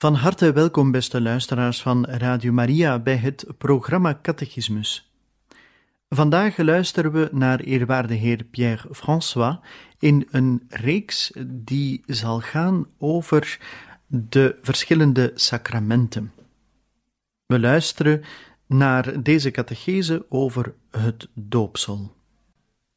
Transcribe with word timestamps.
Van 0.00 0.14
harte 0.14 0.52
welkom, 0.52 0.90
beste 0.90 1.20
luisteraars 1.20 1.82
van 1.82 2.04
Radio 2.04 2.52
Maria, 2.52 2.98
bij 2.98 3.16
het 3.16 3.46
programma 3.58 4.18
Catechismus. 4.22 5.10
Vandaag 6.08 6.56
luisteren 6.56 7.12
we 7.12 7.28
naar 7.32 7.60
eerwaarde 7.60 8.14
heer 8.14 8.44
Pierre 8.44 8.94
François 8.94 9.56
in 9.98 10.28
een 10.30 10.62
reeks 10.68 11.32
die 11.46 12.02
zal 12.06 12.40
gaan 12.40 12.86
over 12.98 13.58
de 14.06 14.58
verschillende 14.62 15.32
sacramenten. 15.34 16.32
We 17.46 17.60
luisteren 17.60 18.22
naar 18.66 19.22
deze 19.22 19.50
catechese 19.50 20.26
over 20.28 20.74
het 20.90 21.28
doopsel. 21.34 22.14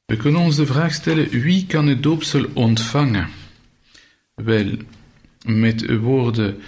We 0.05 0.17
kunnen 0.17 0.41
ons 0.41 0.55
de 0.55 0.65
vraag 0.65 0.93
stellen: 0.93 1.29
wie 1.29 1.65
kan 1.65 1.87
het 1.87 2.03
doopsel 2.03 2.45
ontvangen? 2.53 3.29
Wel, 4.35 4.77
met 5.45 5.97
woorden 5.97 6.61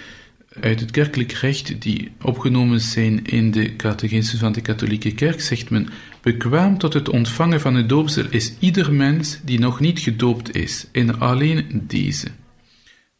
uit 0.60 0.80
het 0.80 0.90
kerkelijk 0.90 1.32
recht 1.32 1.82
die 1.82 2.12
opgenomen 2.22 2.80
zijn 2.80 3.24
in 3.24 3.50
de 3.50 3.76
catechismus 3.76 4.40
van 4.40 4.52
de 4.52 4.60
katholieke 4.60 5.14
kerk, 5.14 5.40
zegt 5.40 5.70
men, 5.70 5.88
bekwaam 6.22 6.78
tot 6.78 6.92
het 6.92 7.08
ontvangen 7.08 7.60
van 7.60 7.74
het 7.74 7.88
doopsel 7.88 8.26
is 8.30 8.54
ieder 8.58 8.92
mens 8.92 9.38
die 9.44 9.58
nog 9.58 9.80
niet 9.80 9.98
gedoopt 9.98 10.56
is, 10.56 10.86
en 10.92 11.18
alleen 11.18 11.82
deze. 11.86 12.28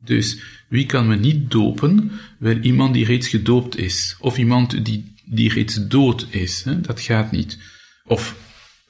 Dus 0.04 0.38
wie 0.68 0.86
kan 0.86 1.06
men 1.06 1.20
niet 1.20 1.50
dopen? 1.50 2.10
Wel 2.38 2.56
iemand 2.56 2.94
die 2.94 3.04
reeds 3.04 3.28
gedoopt 3.28 3.76
is, 3.76 4.16
of 4.20 4.38
iemand 4.38 4.84
die, 4.84 5.14
die 5.24 5.52
reeds 5.52 5.86
dood 5.86 6.26
is, 6.30 6.62
hè? 6.62 6.80
dat 6.80 7.00
gaat 7.00 7.30
niet. 7.30 7.58
Of 8.04 8.36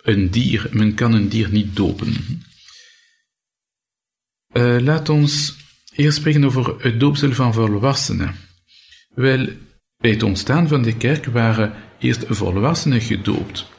een 0.02 0.30
dier, 0.30 0.68
men 0.72 0.94
kan 0.94 1.12
een 1.12 1.28
dier 1.28 1.50
niet 1.50 1.76
dopen. 1.76 2.14
Uh, 4.52 4.76
laat 4.80 5.08
ons 5.08 5.56
Eerst 5.96 6.16
spreken 6.16 6.44
over 6.44 6.74
het 6.78 7.00
doopsel 7.00 7.32
van 7.32 7.54
volwassenen. 7.54 8.34
Wel, 9.14 9.48
bij 9.98 10.10
het 10.10 10.22
ontstaan 10.22 10.68
van 10.68 10.82
de 10.82 10.96
kerk 10.96 11.26
waren 11.26 11.72
eerst 11.98 12.24
volwassenen 12.28 13.00
gedoopt. 13.00 13.72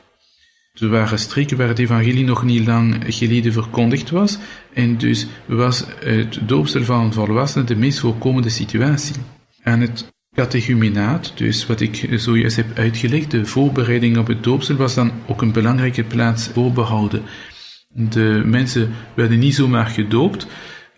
Er 0.73 0.89
waren 0.89 1.19
streken 1.19 1.57
waar 1.57 1.67
het 1.67 1.79
evangelie 1.79 2.23
nog 2.23 2.43
niet 2.43 2.65
lang 2.67 3.03
geleden 3.07 3.53
verkondigd 3.53 4.09
was, 4.09 4.37
en 4.73 4.97
dus 4.97 5.27
was 5.45 5.85
het 5.99 6.39
doopsel 6.47 6.83
van 6.83 7.13
volwassenen 7.13 7.67
de 7.67 7.75
meest 7.75 7.99
voorkomende 7.99 8.49
situatie. 8.49 9.15
Aan 9.63 9.79
het 9.79 10.13
catechumenaat, 10.35 11.37
dus 11.37 11.65
wat 11.65 11.81
ik 11.81 12.07
zojuist 12.11 12.55
heb 12.55 12.77
uitgelegd, 12.77 13.31
de 13.31 13.45
voorbereiding 13.45 14.17
op 14.17 14.27
het 14.27 14.43
doopsel, 14.43 14.75
was 14.75 14.93
dan 14.93 15.11
ook 15.27 15.41
een 15.41 15.51
belangrijke 15.51 16.03
plaats 16.03 16.47
voorbehouden. 16.47 17.21
De 17.93 18.41
mensen 18.45 18.93
werden 19.15 19.39
niet 19.39 19.55
zomaar 19.55 19.87
gedoopt, 19.87 20.47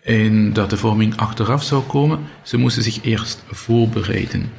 en 0.08 0.52
dat 0.52 0.70
de 0.70 0.76
vorming 0.76 1.16
achteraf 1.16 1.62
zou 1.62 1.82
komen, 1.82 2.18
ze 2.42 2.56
moesten 2.56 2.82
zich 2.82 2.98
eerst 3.02 3.42
voorbereiden. 3.50 4.50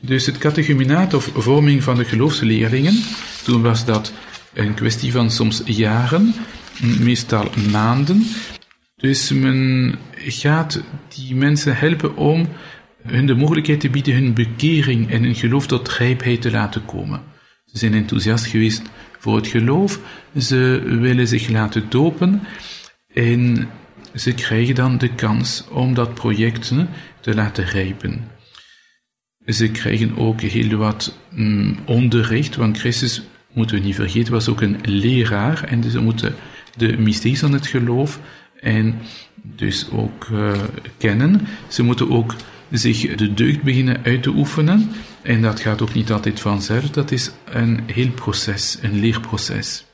Dus 0.00 0.26
het 0.26 0.38
catechumenaat 0.38 1.14
of 1.14 1.30
vorming 1.34 1.82
van 1.82 1.96
de 1.96 2.04
geloofsleerlingen, 2.04 3.02
toen 3.42 3.62
was 3.62 3.84
dat 3.84 4.12
een 4.52 4.74
kwestie 4.74 5.12
van 5.12 5.30
soms 5.30 5.62
jaren, 5.64 6.34
meestal 7.00 7.50
maanden. 7.70 8.26
Dus 8.96 9.30
men 9.32 9.94
gaat 10.16 10.82
die 11.08 11.34
mensen 11.34 11.76
helpen 11.76 12.16
om 12.16 12.48
hun 13.02 13.26
de 13.26 13.34
mogelijkheid 13.34 13.80
te 13.80 13.90
bieden 13.90 14.14
hun 14.14 14.34
bekering 14.34 15.10
en 15.10 15.22
hun 15.22 15.34
geloof 15.34 15.66
tot 15.66 15.88
rijpheid 15.88 16.40
te 16.40 16.50
laten 16.50 16.84
komen. 16.84 17.20
Ze 17.64 17.78
zijn 17.78 17.94
enthousiast 17.94 18.46
geweest 18.46 18.82
voor 19.18 19.36
het 19.36 19.46
geloof, 19.46 20.00
ze 20.38 20.82
willen 20.84 21.28
zich 21.28 21.48
laten 21.48 21.86
dopen 21.88 22.42
en 23.14 23.68
ze 24.14 24.32
krijgen 24.32 24.74
dan 24.74 24.98
de 24.98 25.14
kans 25.14 25.64
om 25.70 25.94
dat 25.94 26.14
project 26.14 26.72
te 27.20 27.34
laten 27.34 27.64
rijpen. 27.64 28.30
Ze 29.46 29.68
krijgen 29.68 30.16
ook 30.16 30.40
heel 30.40 30.76
wat 30.76 31.18
mm, 31.30 31.76
onderricht, 31.84 32.56
want 32.56 32.78
Christus, 32.78 33.22
moeten 33.52 33.76
we 33.76 33.82
niet 33.82 33.94
vergeten, 33.94 34.32
was 34.32 34.48
ook 34.48 34.60
een 34.60 34.78
leraar 34.82 35.64
en 35.64 35.90
ze 35.90 36.00
moeten 36.00 36.34
de 36.76 36.96
mysteries 36.98 37.40
van 37.40 37.52
het 37.52 37.66
geloof 37.66 38.20
en 38.60 38.94
dus 39.42 39.90
ook 39.90 40.28
uh, 40.32 40.52
kennen. 40.98 41.40
Ze 41.68 41.82
moeten 41.82 42.10
ook 42.10 42.34
zich 42.70 43.14
de 43.14 43.34
deugd 43.34 43.62
beginnen 43.62 44.00
uit 44.04 44.22
te 44.22 44.30
oefenen 44.30 44.90
en 45.22 45.42
dat 45.42 45.60
gaat 45.60 45.82
ook 45.82 45.94
niet 45.94 46.12
altijd 46.12 46.40
vanzelf, 46.40 46.90
dat 46.90 47.10
is 47.10 47.30
een 47.44 47.80
heel 47.86 48.10
proces, 48.10 48.78
een 48.82 49.00
leerproces. 49.00 49.84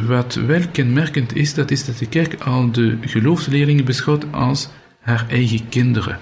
Wat 0.00 0.34
wel 0.34 0.68
kenmerkend 0.72 1.36
is, 1.36 1.54
dat 1.54 1.70
is 1.70 1.84
dat 1.84 1.98
de 1.98 2.08
kerk 2.08 2.40
al 2.40 2.70
de 2.70 2.98
geloofsleerlingen 3.00 3.84
beschouwt 3.84 4.32
als 4.32 4.68
haar 5.00 5.26
eigen 5.28 5.68
kinderen. 5.68 6.18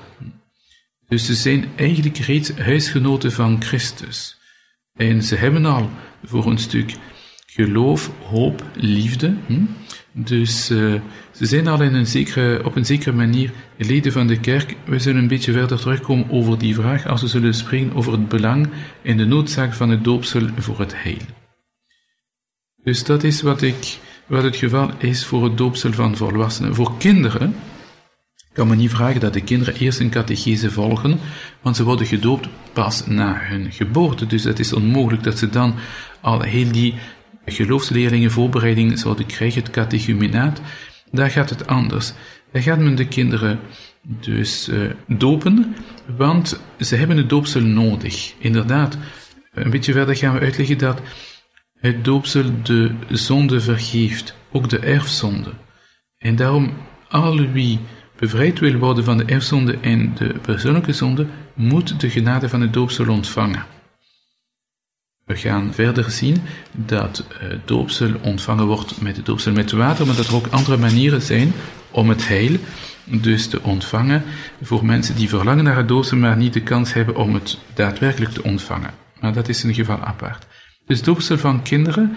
Dus 1.09 1.27
ze 1.27 1.35
zijn 1.35 1.65
eigenlijk 1.77 2.17
reeds 2.17 2.53
huisgenoten 2.57 3.33
van 3.33 3.63
Christus. 3.63 4.39
En 4.95 5.23
ze 5.23 5.37
hebben 5.37 5.65
al 5.65 5.91
voor 6.25 6.47
een 6.47 6.59
stuk 6.59 6.95
geloof, 7.47 8.11
hoop, 8.23 8.65
liefde. 8.75 9.35
Hm? 9.47 9.65
Dus 10.13 10.71
uh, 10.71 10.95
ze 11.33 11.47
zijn 11.47 11.67
al 11.67 11.83
in 11.83 11.95
een 11.95 12.07
zekere, 12.07 12.65
op 12.65 12.77
een 12.77 12.87
zekere 12.87 13.13
manier 13.13 13.51
leden 13.77 14.13
van 14.13 14.27
de 14.27 14.41
kerk. 14.41 14.77
We 14.85 14.99
zullen 14.99 15.23
een 15.23 15.29
beetje 15.29 15.53
verder 15.53 15.79
terugkomen 15.79 16.31
over 16.31 16.59
die 16.59 16.75
vraag 16.75 17.07
als 17.07 17.21
we 17.21 17.29
zullen 17.29 17.55
spreken 17.55 17.95
over 17.95 18.13
het 18.13 18.29
belang 18.29 18.69
en 19.03 19.17
de 19.17 19.25
noodzaak 19.25 19.75
van 19.75 19.91
het 19.91 20.05
doopsel 20.05 20.49
voor 20.59 20.79
het 20.79 21.03
heil. 21.03 21.40
Dus 22.83 23.05
dat 23.05 23.25
is 23.25 23.43
wat, 23.43 23.63
ik, 23.63 23.99
wat 24.27 24.43
het 24.43 24.57
geval 24.57 24.91
is 24.99 25.25
voor 25.25 25.45
het 25.45 25.59
doopsel 25.59 25.93
van 25.93 26.17
volwassenen. 26.17 26.75
Voor 26.75 26.97
kinderen 26.99 27.55
kan 28.53 28.69
men 28.69 28.79
niet 28.79 28.91
vragen 28.91 29.21
dat 29.21 29.33
de 29.33 29.41
kinderen 29.41 29.75
eerst 29.75 30.01
een 30.01 30.11
catechese 30.11 30.71
volgen, 30.71 31.19
want 31.63 31.77
ze 31.77 31.85
worden 31.85 32.07
gedoopt 32.07 32.49
pas 32.73 33.07
na 33.07 33.39
hun 33.41 33.73
geboorte. 33.73 34.27
Dus 34.27 34.45
het 34.45 34.59
is 34.59 34.73
onmogelijk 34.73 35.23
dat 35.23 35.39
ze 35.39 35.49
dan 35.49 35.75
al 36.21 36.41
heel 36.41 36.73
die 36.73 36.95
geloofsleerlingen 37.45 38.31
voorbereiding 38.31 38.99
zouden 38.99 39.27
krijgen, 39.27 39.63
het 39.63 39.71
catechumenaat. 39.71 40.61
Daar 41.11 41.31
gaat 41.31 41.51
het 41.51 41.67
anders. 41.67 42.13
Daar 42.53 42.63
gaat 42.63 42.79
men 42.79 42.95
de 42.95 43.09
kinderen 43.09 43.61
dus 44.03 44.69
uh, 44.69 44.91
dopen, 45.07 45.75
want 46.17 46.61
ze 46.79 46.97
hebben 46.97 47.17
het 47.17 47.29
doopsel 47.29 47.61
nodig. 47.61 48.35
Inderdaad, 48.39 48.99
een 49.53 49.71
beetje 49.71 49.93
verder 49.93 50.17
gaan 50.17 50.35
we 50.35 50.41
uitleggen 50.41 50.79
dat 50.79 51.01
het 51.81 52.05
doopsel 52.05 52.53
de 52.63 52.95
zonde 53.09 53.61
vergeeft, 53.61 54.35
ook 54.53 54.69
de 54.69 54.79
erfzonde. 54.79 55.51
En 56.19 56.37
daarom, 56.37 56.73
al 57.09 57.37
wie 57.37 57.79
bevrijd 58.19 58.59
wil 58.59 58.79
worden 58.79 59.05
van 59.05 59.17
de 59.17 59.25
erfzonde 59.25 59.79
en 59.81 60.15
de 60.15 60.35
persoonlijke 60.43 60.93
zonde, 60.93 61.27
moet 61.55 62.01
de 62.01 62.11
genade 62.11 62.49
van 62.49 62.61
het 62.61 62.73
doopsel 62.73 63.09
ontvangen. 63.09 63.65
We 65.25 65.37
gaan 65.37 65.75
verder 65.75 66.11
zien 66.11 66.43
dat 66.73 67.27
het 67.35 67.69
doopsel 67.69 68.11
ontvangen 68.23 68.67
wordt 68.67 69.01
met 69.01 69.17
het 69.17 69.27
doopsel 69.27 69.53
met 69.53 69.73
water, 69.73 70.07
maar 70.07 70.17
dat 70.17 70.27
er 70.27 70.35
ook 70.35 70.47
andere 70.47 70.77
manieren 70.77 71.23
zijn 71.23 71.53
om 71.91 72.09
het 72.09 72.29
heil 72.29 72.57
dus 73.05 73.47
te 73.47 73.63
ontvangen 73.63 74.23
voor 74.63 74.85
mensen 74.85 75.17
die 75.17 75.29
verlangen 75.29 75.65
naar 75.65 75.77
het 75.77 75.89
doopsel, 75.89 76.17
maar 76.17 76.37
niet 76.37 76.53
de 76.53 76.63
kans 76.63 76.93
hebben 76.93 77.17
om 77.17 77.35
het 77.35 77.59
daadwerkelijk 77.75 78.33
te 78.33 78.43
ontvangen. 78.43 78.91
Maar 79.21 79.33
dat 79.33 79.49
is 79.49 79.63
een 79.63 79.75
geval 79.75 79.99
apart. 79.99 80.47
Dus 80.91 81.03
doopsel 81.03 81.39
van 81.39 81.63
kinderen, 81.63 82.17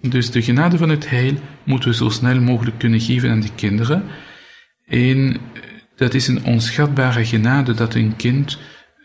dus 0.00 0.30
de 0.30 0.42
genade 0.42 0.78
van 0.78 0.88
het 0.88 1.10
heil, 1.10 1.34
moeten 1.64 1.88
we 1.88 1.94
zo 1.94 2.08
snel 2.08 2.40
mogelijk 2.40 2.78
kunnen 2.78 3.00
geven 3.00 3.30
aan 3.30 3.40
de 3.40 3.54
kinderen. 3.54 4.04
En 4.86 5.40
Dat 5.96 6.14
is 6.14 6.28
een 6.28 6.44
onschatbare 6.44 7.24
genade 7.24 7.74
dat 7.74 7.94
een 7.94 8.16
kind 8.16 8.58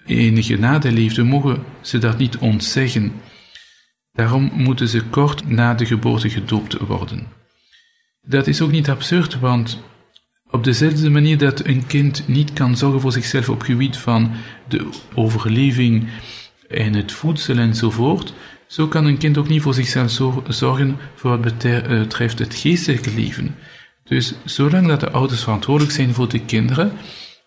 in 0.06 0.44
genade 0.44 0.92
leeft. 0.92 1.16
We 1.16 1.24
mogen 1.24 1.64
ze 1.82 1.98
dat 1.98 2.18
niet 2.18 2.38
ontzeggen. 2.38 3.14
Daarom 4.12 4.52
moeten 4.54 4.88
ze 4.88 5.04
kort 5.04 5.50
na 5.50 5.74
de 5.74 5.86
geboorte 5.86 6.30
gedoopt 6.30 6.78
worden. 6.78 7.28
Dat 8.22 8.48
is 8.48 8.62
ook 8.62 8.72
niet 8.72 8.90
absurd, 8.90 9.40
want 9.40 9.82
op 10.50 10.64
dezelfde 10.64 11.10
manier 11.10 11.38
dat 11.38 11.66
een 11.66 11.88
kind 11.88 12.28
niet 12.28 12.54
kan 12.54 12.78
zorgen 12.78 13.02
voor 13.02 13.12
zichzelf 13.12 13.50
op 13.50 13.62
gebied 13.62 13.98
van 13.98 14.32
de 14.68 14.90
overleving 15.16 16.08
en 16.68 16.94
het 16.94 17.12
voedsel 17.12 17.58
enzovoort, 17.58 18.34
zo 18.70 18.88
kan 18.88 19.06
een 19.06 19.18
kind 19.18 19.38
ook 19.38 19.48
niet 19.48 19.62
voor 19.62 19.74
zichzelf 19.74 20.12
zorgen 20.48 20.98
voor 21.16 21.42
wat 21.42 21.64
eh, 21.64 21.82
betreft 21.88 22.40
het 22.40 22.56
geestelijke 22.56 23.14
leven. 23.14 23.56
Dus 24.04 24.34
zolang 24.46 24.88
dat 24.88 25.00
de 25.00 25.10
ouders 25.10 25.44
verantwoordelijk 25.44 25.96
zijn 25.96 26.14
voor 26.14 26.30
de 26.30 26.40
kinderen, 26.40 26.92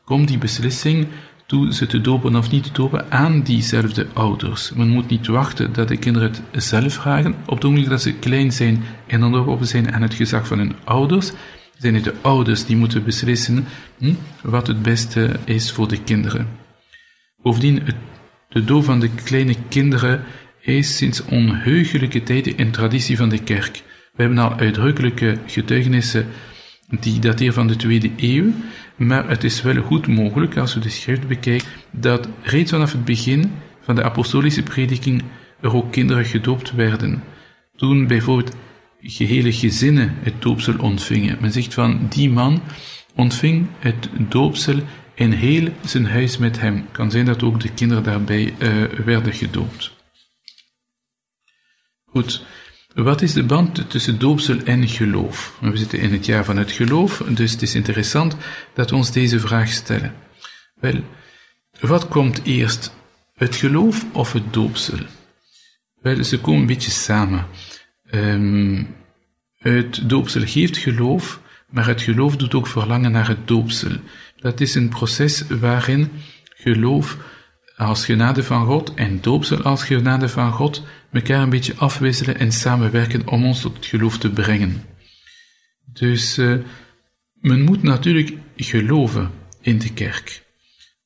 komt 0.05 0.29
die 0.29 0.39
beslissing 0.39 1.07
toe 1.47 1.75
ze 1.75 1.87
te 1.87 2.01
dopen 2.01 2.37
of 2.37 2.51
niet 2.51 2.63
te 2.63 2.73
dopen 2.73 3.11
aan 3.11 3.43
diezelfde 3.43 4.07
ouders. 4.13 4.73
Men 4.73 4.89
moet 4.89 5.09
niet 5.09 5.27
wachten 5.27 5.73
dat 5.73 5.89
de 5.89 5.97
kinderen 5.97 6.33
het 6.51 6.65
zelf 6.65 6.93
vragen. 6.93 7.35
Op 7.47 7.55
het 7.55 7.65
ogenblik 7.65 7.89
dat 7.89 8.03
ze 8.03 8.13
klein 8.13 8.53
zijn 8.53 8.83
en 9.07 9.25
onderworpen 9.25 9.67
zijn 9.67 9.93
aan 9.93 10.03
het 10.03 10.15
gezag 10.15 10.47
van 10.47 10.59
hun 10.59 10.75
ouders, 10.85 11.33
zijn 11.79 11.95
het 11.95 12.05
de 12.05 12.15
ouders 12.21 12.65
die 12.65 12.77
moeten 12.77 13.05
beslissen 13.05 13.67
hm, 13.99 14.15
wat 14.43 14.67
het 14.67 14.83
beste 14.83 15.31
is 15.45 15.73
voor 15.73 15.89
de 15.89 16.03
kinderen. 16.03 16.49
Bovendien, 17.43 17.83
de 18.49 18.65
doop 18.65 18.85
van 18.85 19.01
de 19.01 19.09
kleine 19.09 19.55
kinderen 19.69 20.25
is 20.63 20.97
sinds 20.97 21.25
onheugelijke 21.25 22.23
tijden 22.23 22.61
een 22.61 22.71
traditie 22.71 23.17
van 23.17 23.29
de 23.29 23.43
kerk. 23.43 23.83
We 24.15 24.23
hebben 24.23 24.39
al 24.39 24.57
uitdrukkelijke 24.57 25.39
getuigenissen 25.47 26.27
die 27.01 27.19
dateren 27.19 27.55
van 27.55 27.67
de 27.67 27.77
tweede 27.77 28.11
eeuw, 28.17 28.53
maar 28.97 29.29
het 29.29 29.45
is 29.45 29.63
wel 29.63 29.83
goed 29.83 30.07
mogelijk, 30.07 30.57
als 30.57 30.75
we 30.75 30.81
de 30.81 30.89
schrift 30.89 31.29
bekijken, 31.29 31.69
dat 31.91 32.29
reeds 32.43 32.71
vanaf 32.71 32.93
het 32.93 33.05
begin 33.05 33.53
van 33.83 33.95
de 33.95 34.03
apostolische 34.03 34.63
prediking 34.63 35.23
er 35.61 35.75
ook 35.75 35.93
kinderen 35.93 36.25
gedoopt 36.25 36.73
werden. 36.73 37.23
Toen 37.77 38.07
bijvoorbeeld 38.07 38.57
gehele 39.01 39.53
gezinnen 39.53 40.15
het 40.21 40.43
doopsel 40.43 40.75
ontvingen. 40.79 41.39
Men 41.41 41.53
zegt 41.53 41.75
van 41.75 42.07
die 42.09 42.31
man 42.31 42.63
ontving 43.15 43.67
het 43.79 44.09
doopsel 44.29 44.79
en 45.15 45.33
heel 45.33 45.69
zijn 45.85 46.07
huis 46.07 46.39
met 46.39 46.61
hem. 46.61 46.85
Kan 46.93 47.11
zijn 47.11 47.25
dat 47.25 47.43
ook 47.43 47.61
de 47.61 47.73
kinderen 47.73 48.03
daarbij 48.03 48.55
uh, 48.59 48.83
werden 49.05 49.33
gedoopt. 49.33 50.02
Goed, 52.13 52.45
wat 52.95 53.23
is 53.23 53.33
de 53.33 53.43
band 53.43 53.91
tussen 53.91 54.19
doopsel 54.19 54.59
en 54.59 54.89
geloof? 54.89 55.57
We 55.61 55.77
zitten 55.77 55.99
in 55.99 56.13
het 56.13 56.27
jaar 56.27 56.45
van 56.45 56.57
het 56.57 56.73
geloof, 56.73 57.23
dus 57.29 57.53
het 57.53 57.63
is 57.63 57.75
interessant 57.75 58.37
dat 58.75 58.91
we 58.91 58.97
ons 58.97 59.13
deze 59.13 59.41
vraag 59.41 59.69
stellen. 59.69 60.15
Wel, 60.75 61.05
wat 61.81 62.09
komt 62.09 62.43
eerst, 62.45 62.95
het 63.35 63.57
geloof 63.57 64.05
of 64.13 64.33
het 64.33 64.53
doopsel? 64.53 64.99
Wel, 66.01 66.25
ze 66.25 66.41
komen 66.41 66.61
een 66.61 66.67
beetje 66.67 66.91
samen. 66.91 67.47
Um, 68.11 68.95
het 69.57 70.09
doopsel 70.09 70.47
geeft 70.47 70.77
geloof, 70.77 71.41
maar 71.69 71.87
het 71.87 72.03
geloof 72.03 72.37
doet 72.37 72.55
ook 72.55 72.67
verlangen 72.67 73.13
naar 73.13 73.29
het 73.29 73.49
doopsel. 73.49 73.93
Dat 74.37 74.61
is 74.61 74.75
een 74.75 74.89
proces 74.89 75.45
waarin 75.49 76.11
geloof 76.55 77.17
als 77.77 78.05
genade 78.05 78.43
van 78.43 78.67
God 78.67 78.95
en 78.95 79.21
doopsel 79.21 79.63
als 79.63 79.85
genade 79.85 80.29
van 80.29 80.53
God 80.53 80.83
elkaar 81.13 81.43
een 81.43 81.51
beetje 81.51 81.77
afwisselen 81.77 82.39
en 82.39 82.53
samenwerken 82.53 83.29
om 83.29 83.45
ons 83.45 83.61
tot 83.61 83.77
het 83.77 83.87
geloof 83.87 84.19
te 84.19 84.31
brengen. 84.31 84.83
Dus 85.93 86.39
uh, 86.39 86.59
men 87.41 87.63
moet 87.63 87.83
natuurlijk 87.83 88.33
geloven 88.57 89.31
in 89.61 89.79
de 89.79 89.93
kerk. 89.93 90.43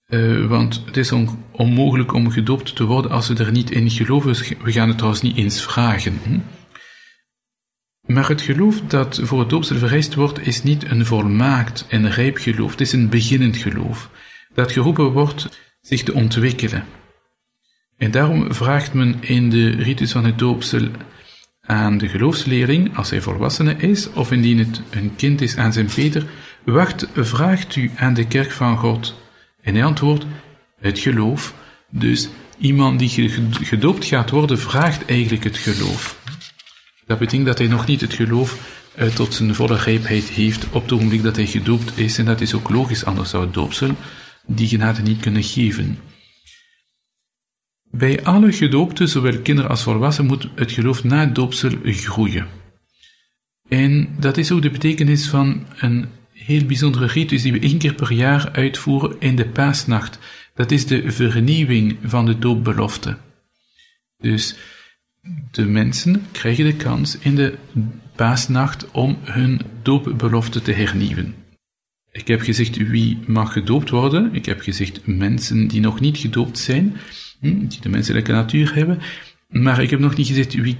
Uh, 0.08 0.46
want 0.46 0.82
het 0.86 0.96
is 0.96 1.12
on 1.12 1.44
onmogelijk 1.50 2.12
om 2.12 2.30
gedoopt 2.30 2.76
te 2.76 2.84
worden 2.84 3.10
als 3.10 3.28
we 3.28 3.44
er 3.44 3.52
niet 3.52 3.70
in 3.70 3.90
geloven. 3.90 4.58
We 4.62 4.72
gaan 4.72 4.88
het 4.88 4.96
trouwens 4.96 5.22
niet 5.22 5.36
eens 5.36 5.62
vragen. 5.62 6.20
Hm? 6.24 6.38
Maar 8.06 8.28
het 8.28 8.40
geloof 8.40 8.80
dat 8.80 9.20
voor 9.22 9.40
het 9.40 9.50
doopsel 9.50 9.76
vereist 9.76 10.14
wordt, 10.14 10.46
is 10.46 10.62
niet 10.62 10.90
een 10.90 11.06
volmaakt 11.06 11.86
en 11.88 12.10
rijp 12.10 12.36
geloof. 12.36 12.70
Het 12.70 12.80
is 12.80 12.92
een 12.92 13.08
beginnend 13.08 13.56
geloof. 13.56 14.10
Dat 14.54 14.72
geroepen 14.72 15.12
wordt 15.12 15.48
zich 15.86 16.02
te 16.02 16.14
ontwikkelen. 16.14 16.84
En 17.96 18.10
daarom 18.10 18.54
vraagt 18.54 18.94
men 18.94 19.16
in 19.20 19.50
de 19.50 19.70
ritus 19.70 20.12
van 20.12 20.24
het 20.24 20.38
doopsel 20.38 20.88
aan 21.60 21.98
de 21.98 22.08
geloofsleerling, 22.08 22.96
als 22.96 23.10
hij 23.10 23.20
volwassene 23.20 23.76
is, 23.76 24.12
of 24.12 24.32
indien 24.32 24.58
het 24.58 24.80
een 24.90 25.16
kind 25.16 25.40
is 25.40 25.56
aan 25.56 25.72
zijn 25.72 25.88
Peter, 25.94 26.26
wacht, 26.64 27.08
vraagt 27.14 27.76
u 27.76 27.90
aan 27.96 28.14
de 28.14 28.26
kerk 28.26 28.50
van 28.50 28.76
God. 28.76 29.14
En 29.62 29.74
hij 29.74 29.84
antwoordt, 29.84 30.26
het 30.80 30.98
geloof. 30.98 31.54
Dus 31.90 32.28
iemand 32.58 32.98
die 32.98 33.30
gedoopt 33.50 34.04
gaat 34.04 34.30
worden, 34.30 34.58
vraagt 34.58 35.04
eigenlijk 35.04 35.44
het 35.44 35.56
geloof. 35.56 36.20
Dat 37.06 37.18
betekent 37.18 37.46
dat 37.46 37.58
hij 37.58 37.66
nog 37.66 37.86
niet 37.86 38.00
het 38.00 38.14
geloof 38.14 38.80
uh, 38.98 39.06
tot 39.06 39.34
zijn 39.34 39.54
volle 39.54 39.76
rijpheid 39.76 40.28
heeft 40.28 40.66
op 40.70 40.82
het 40.82 40.92
ogenblik 40.92 41.22
dat 41.22 41.36
hij 41.36 41.46
gedoopt 41.46 41.98
is, 41.98 42.18
en 42.18 42.24
dat 42.24 42.40
is 42.40 42.54
ook 42.54 42.70
logisch, 42.70 43.04
anders 43.04 43.30
zou 43.30 43.44
het 43.44 43.54
doopsel 43.54 43.90
die 44.46 44.68
genade 44.68 45.02
niet 45.02 45.20
kunnen 45.20 45.42
geven. 45.42 45.98
Bij 47.90 48.24
alle 48.24 48.52
gedoopten, 48.52 49.08
zowel 49.08 49.38
kinderen 49.40 49.70
als 49.70 49.82
volwassenen, 49.82 50.30
moet 50.30 50.48
het 50.54 50.72
geloof 50.72 51.04
na 51.04 51.20
het 51.20 51.34
doopsel 51.34 51.72
groeien. 51.84 52.46
En 53.68 54.16
dat 54.18 54.36
is 54.36 54.52
ook 54.52 54.62
de 54.62 54.70
betekenis 54.70 55.28
van 55.28 55.66
een 55.76 56.08
heel 56.32 56.64
bijzondere 56.64 57.06
ritus 57.06 57.42
die 57.42 57.52
we 57.52 57.60
één 57.60 57.78
keer 57.78 57.94
per 57.94 58.12
jaar 58.12 58.52
uitvoeren 58.52 59.16
in 59.18 59.36
de 59.36 59.48
paasnacht. 59.48 60.18
Dat 60.54 60.70
is 60.70 60.86
de 60.86 61.12
vernieuwing 61.12 61.98
van 62.02 62.26
de 62.26 62.38
doopbelofte. 62.38 63.16
Dus 64.18 64.56
de 65.50 65.64
mensen 65.64 66.26
krijgen 66.32 66.64
de 66.64 66.76
kans 66.76 67.18
in 67.18 67.34
de 67.34 67.58
paasnacht 68.16 68.90
om 68.90 69.18
hun 69.22 69.60
doopbelofte 69.82 70.62
te 70.62 70.72
hernieuwen. 70.72 71.34
Ik 72.16 72.28
heb 72.28 72.40
gezegd 72.40 72.76
wie 72.76 73.18
mag 73.26 73.52
gedoopt 73.52 73.90
worden. 73.90 74.34
Ik 74.34 74.46
heb 74.46 74.60
gezegd 74.60 75.06
mensen 75.06 75.66
die 75.68 75.80
nog 75.80 76.00
niet 76.00 76.18
gedoopt 76.18 76.58
zijn, 76.58 76.96
hm, 77.40 77.66
die 77.66 77.80
de 77.80 77.88
menselijke 77.88 78.32
natuur 78.32 78.74
hebben. 78.74 78.98
Maar 79.48 79.82
ik 79.82 79.90
heb 79.90 80.00
nog 80.00 80.16
niet 80.16 80.26
gezegd 80.26 80.54
wie 80.54 80.76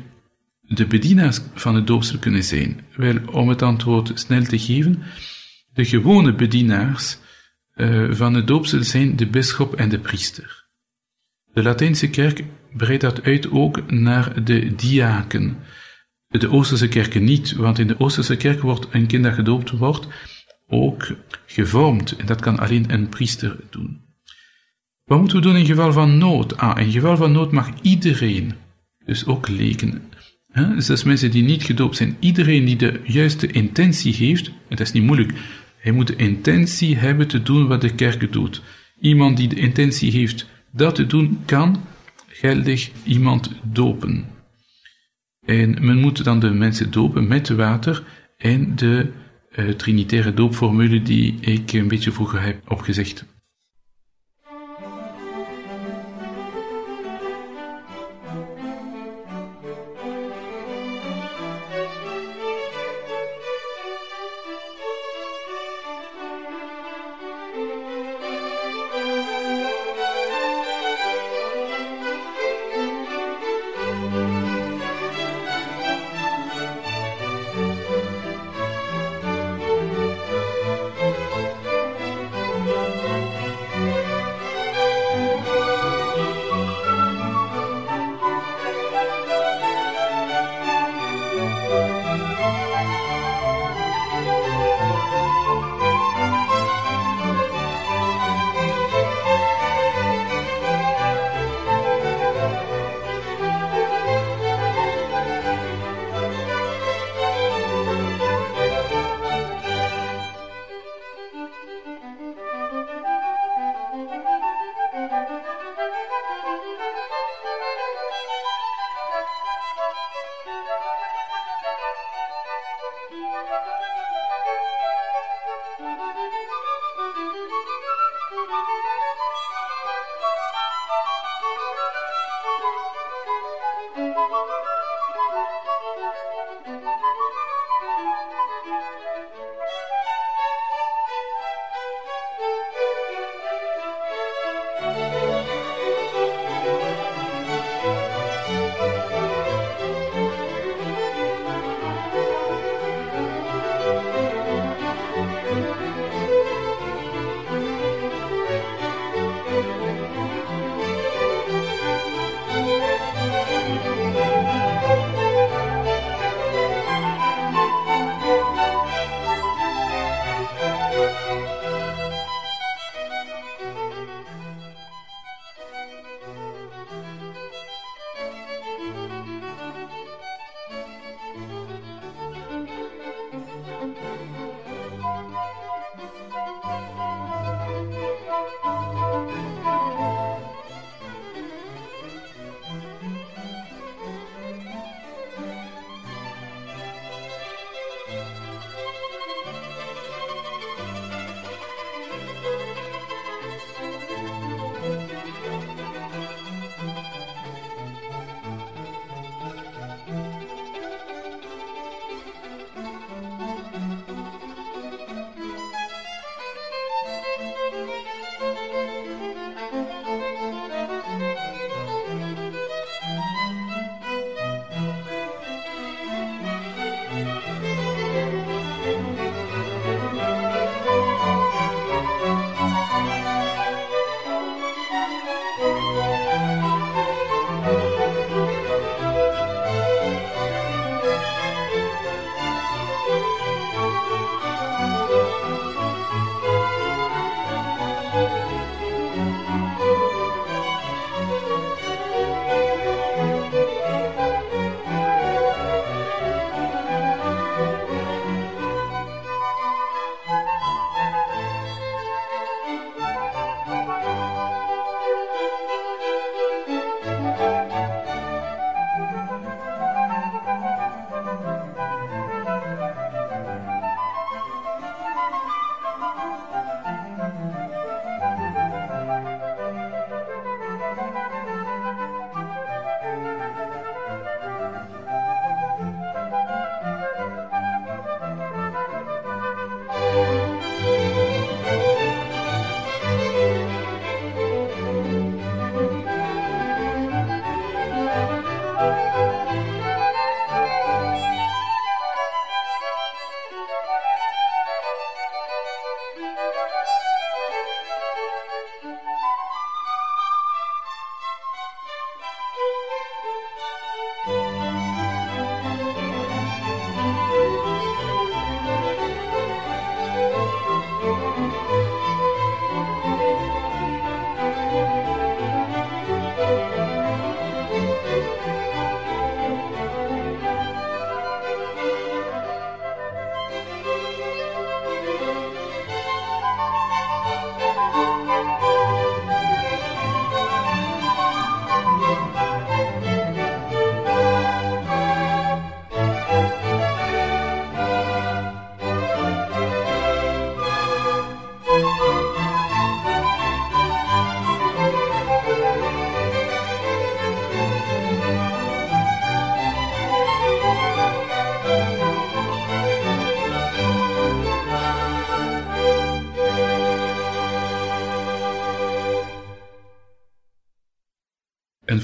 de 0.61 0.87
bedienaars 0.87 1.41
van 1.55 1.75
het 1.75 1.87
doopsel 1.87 2.19
kunnen 2.19 2.45
zijn. 2.45 2.81
Wel, 2.97 3.17
om 3.31 3.49
het 3.49 3.63
antwoord 3.63 4.13
snel 4.15 4.43
te 4.43 4.59
geven, 4.59 5.03
de 5.73 5.85
gewone 5.85 6.35
bedienaars 6.35 7.19
uh, 7.75 8.13
van 8.13 8.35
het 8.35 8.47
doopsel 8.47 8.83
zijn 8.83 9.17
de 9.17 9.27
bisschop 9.27 9.75
en 9.75 9.89
de 9.89 9.99
priester. 9.99 10.65
De 11.53 11.63
Latijnse 11.63 12.11
kerk 12.11 12.45
breidt 12.77 13.03
dat 13.03 13.23
uit 13.23 13.51
ook 13.51 13.91
naar 13.91 14.45
de 14.45 14.75
diaken. 14.75 15.57
De 16.29 16.51
Oosterse 16.51 16.89
kerken 16.89 17.25
niet, 17.25 17.53
want 17.53 17.79
in 17.79 17.87
de 17.87 18.01
Oosterse 18.01 18.37
kerk 18.37 18.61
wordt 18.61 18.87
een 18.91 19.07
kind 19.07 19.25
dat 19.25 19.35
gedoopt 19.35 19.71
wordt 19.71 20.07
ook 20.69 21.07
gevormd. 21.47 22.17
En 22.17 22.27
dat 22.27 22.41
kan 22.41 22.59
alleen 22.59 22.93
een 22.93 23.09
priester 23.09 23.57
doen. 23.71 24.05
Wat 25.05 25.19
moeten 25.19 25.37
we 25.37 25.43
doen 25.43 25.57
in 25.57 25.67
geval 25.67 25.93
van 25.93 26.19
nood? 26.19 26.57
Ah, 26.57 26.81
in 26.81 26.93
geval 26.93 27.17
van 27.17 27.33
nood 27.33 27.53
mag 27.53 27.71
iedereen, 27.83 28.53
dus 29.05 29.27
ook 29.27 29.49
leken, 29.49 30.03
hè, 30.49 30.81
zelfs 30.81 31.05
mensen 31.05 31.31
die 31.31 31.43
niet 31.43 31.63
gedoopt 31.63 31.97
zijn, 31.97 32.17
iedereen 32.21 32.65
die 32.65 32.77
de 32.77 33.01
juiste 33.05 33.47
intentie 33.47 34.15
heeft, 34.15 34.47
en 34.47 34.77
dat 34.77 34.81
is 34.81 34.93
niet 34.93 35.03
moeilijk, 35.03 35.33
hij 35.79 35.93
moet 35.93 36.07
de 36.07 36.17
intentie 36.17 36.97
hebben 36.97 37.29
te 37.29 37.43
doen 37.43 37.67
wat 37.67 37.81
de 37.81 37.95
kerk 37.95 38.33
doet. 38.33 38.63
Iemand 39.01 39.37
die 39.37 39.49
de 39.49 39.57
intentie 39.57 40.11
heeft 40.11 40.47
dat 40.73 40.95
te 40.95 41.07
doen, 41.07 41.39
kan 41.45 41.83
geldig 42.27 42.91
iemand 43.05 43.51
dopen. 43.63 44.25
En 45.45 45.77
men 45.81 45.99
moet 45.99 46.25
dan 46.25 46.41
de 46.41 46.51
mensen 46.51 46.91
dopen 46.91 47.29
met 47.29 47.49
water 47.49 48.03
en 48.37 48.77
de 48.77 49.13
trinitaire 49.77 50.35
doopformule 50.35 51.03
die 51.03 51.39
ik 51.41 51.73
een 51.73 51.89
beetje 51.89 52.13
vroeger 52.13 52.43
heb 52.43 52.71
opgezegd. 52.71 53.25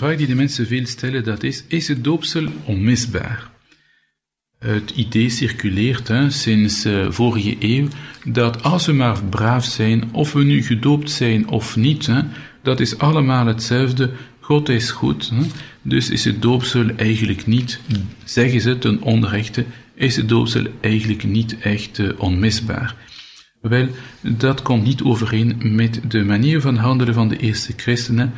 Vraag 0.02 0.16
die 0.16 0.26
de 0.26 0.34
mensen 0.34 0.66
veel 0.66 0.86
stellen, 0.86 1.24
dat 1.24 1.42
is, 1.42 1.64
is 1.68 1.88
het 1.88 2.04
doopsel 2.04 2.46
onmisbaar? 2.64 3.50
Het 4.58 4.90
idee 4.90 5.28
circuleert 5.28 6.08
hè, 6.08 6.30
sinds 6.30 6.86
uh, 6.86 7.10
vorige 7.10 7.56
eeuw 7.58 7.88
dat 8.24 8.62
als 8.62 8.86
we 8.86 8.92
maar 8.92 9.24
braaf 9.24 9.64
zijn, 9.64 10.08
of 10.12 10.32
we 10.32 10.44
nu 10.44 10.62
gedoopt 10.62 11.10
zijn 11.10 11.48
of 11.48 11.76
niet, 11.76 12.06
hè, 12.06 12.20
dat 12.62 12.80
is 12.80 12.98
allemaal 12.98 13.46
hetzelfde. 13.46 14.10
God 14.40 14.68
is 14.68 14.90
goed. 14.90 15.30
Hè, 15.30 15.42
dus 15.82 16.10
is 16.10 16.24
het 16.24 16.42
doopsel 16.42 16.88
eigenlijk 16.96 17.46
niet, 17.46 17.80
zeggen 18.24 18.60
ze 18.60 18.78
ten 18.78 19.02
onrechte, 19.02 19.64
is 19.94 20.16
het 20.16 20.28
doopsel 20.28 20.64
eigenlijk 20.80 21.24
niet 21.24 21.58
echt 21.58 21.98
uh, 21.98 22.10
onmisbaar. 22.16 22.94
Wel, 23.60 23.88
dat 24.20 24.62
komt 24.62 24.84
niet 24.84 25.02
overeen 25.02 25.56
met 25.60 26.00
de 26.08 26.24
manier 26.24 26.60
van 26.60 26.76
handelen 26.76 27.14
van 27.14 27.28
de 27.28 27.36
eerste 27.36 27.72
christenen 27.76 28.32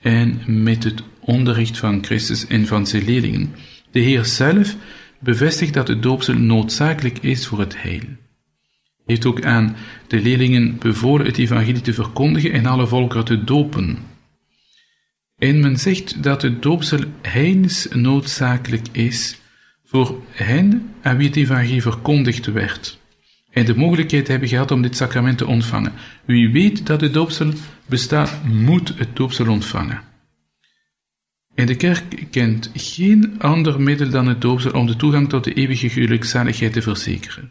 en 0.00 0.40
met 0.62 0.84
het 0.84 1.02
onderricht 1.20 1.78
van 1.78 2.04
Christus 2.04 2.46
en 2.46 2.66
van 2.66 2.86
zijn 2.86 3.04
leerlingen. 3.04 3.54
De 3.90 4.00
Heer 4.00 4.24
zelf 4.24 4.76
bevestigt 5.18 5.74
dat 5.74 5.88
het 5.88 6.02
doopsel 6.02 6.34
noodzakelijk 6.34 7.18
is 7.18 7.46
voor 7.46 7.58
het 7.58 7.82
heil. 7.82 8.00
Hij 8.00 9.18
heeft 9.18 9.26
ook 9.26 9.44
aan 9.44 9.76
de 10.06 10.20
leerlingen 10.20 10.78
bevolen 10.78 11.26
het 11.26 11.38
evangelie 11.38 11.80
te 11.80 11.92
verkondigen 11.92 12.52
en 12.52 12.66
alle 12.66 12.86
volkeren 12.86 13.24
te 13.24 13.44
dopen. 13.44 13.98
En 15.38 15.60
men 15.60 15.78
zegt 15.78 16.22
dat 16.22 16.42
het 16.42 16.62
doopsel 16.62 17.00
heils 17.22 17.88
noodzakelijk 17.92 18.86
is 18.92 19.40
voor 19.84 20.22
hen 20.30 20.92
aan 21.02 21.16
wie 21.16 21.26
het 21.26 21.36
evangelie 21.36 21.82
verkondigd 21.82 22.46
werd 22.46 22.99
en 23.50 23.64
de 23.64 23.76
mogelijkheid 23.76 24.28
hebben 24.28 24.48
gehad 24.48 24.70
om 24.70 24.82
dit 24.82 24.96
sacrament 24.96 25.38
te 25.38 25.46
ontvangen. 25.46 25.92
Wie 26.24 26.50
weet 26.50 26.86
dat 26.86 27.00
het 27.00 27.14
doopsel 27.14 27.52
bestaat, 27.86 28.44
moet 28.44 28.92
het 28.96 29.16
doopsel 29.16 29.48
ontvangen. 29.48 30.00
En 31.54 31.66
de 31.66 31.76
kerk 31.76 32.26
kent 32.30 32.70
geen 32.74 33.34
ander 33.38 33.80
middel 33.80 34.10
dan 34.10 34.26
het 34.26 34.40
doopsel 34.40 34.70
om 34.70 34.86
de 34.86 34.96
toegang 34.96 35.28
tot 35.28 35.44
de 35.44 35.52
eeuwige 35.52 35.88
gelukzaligheid 35.88 36.72
te 36.72 36.82
verzekeren. 36.82 37.50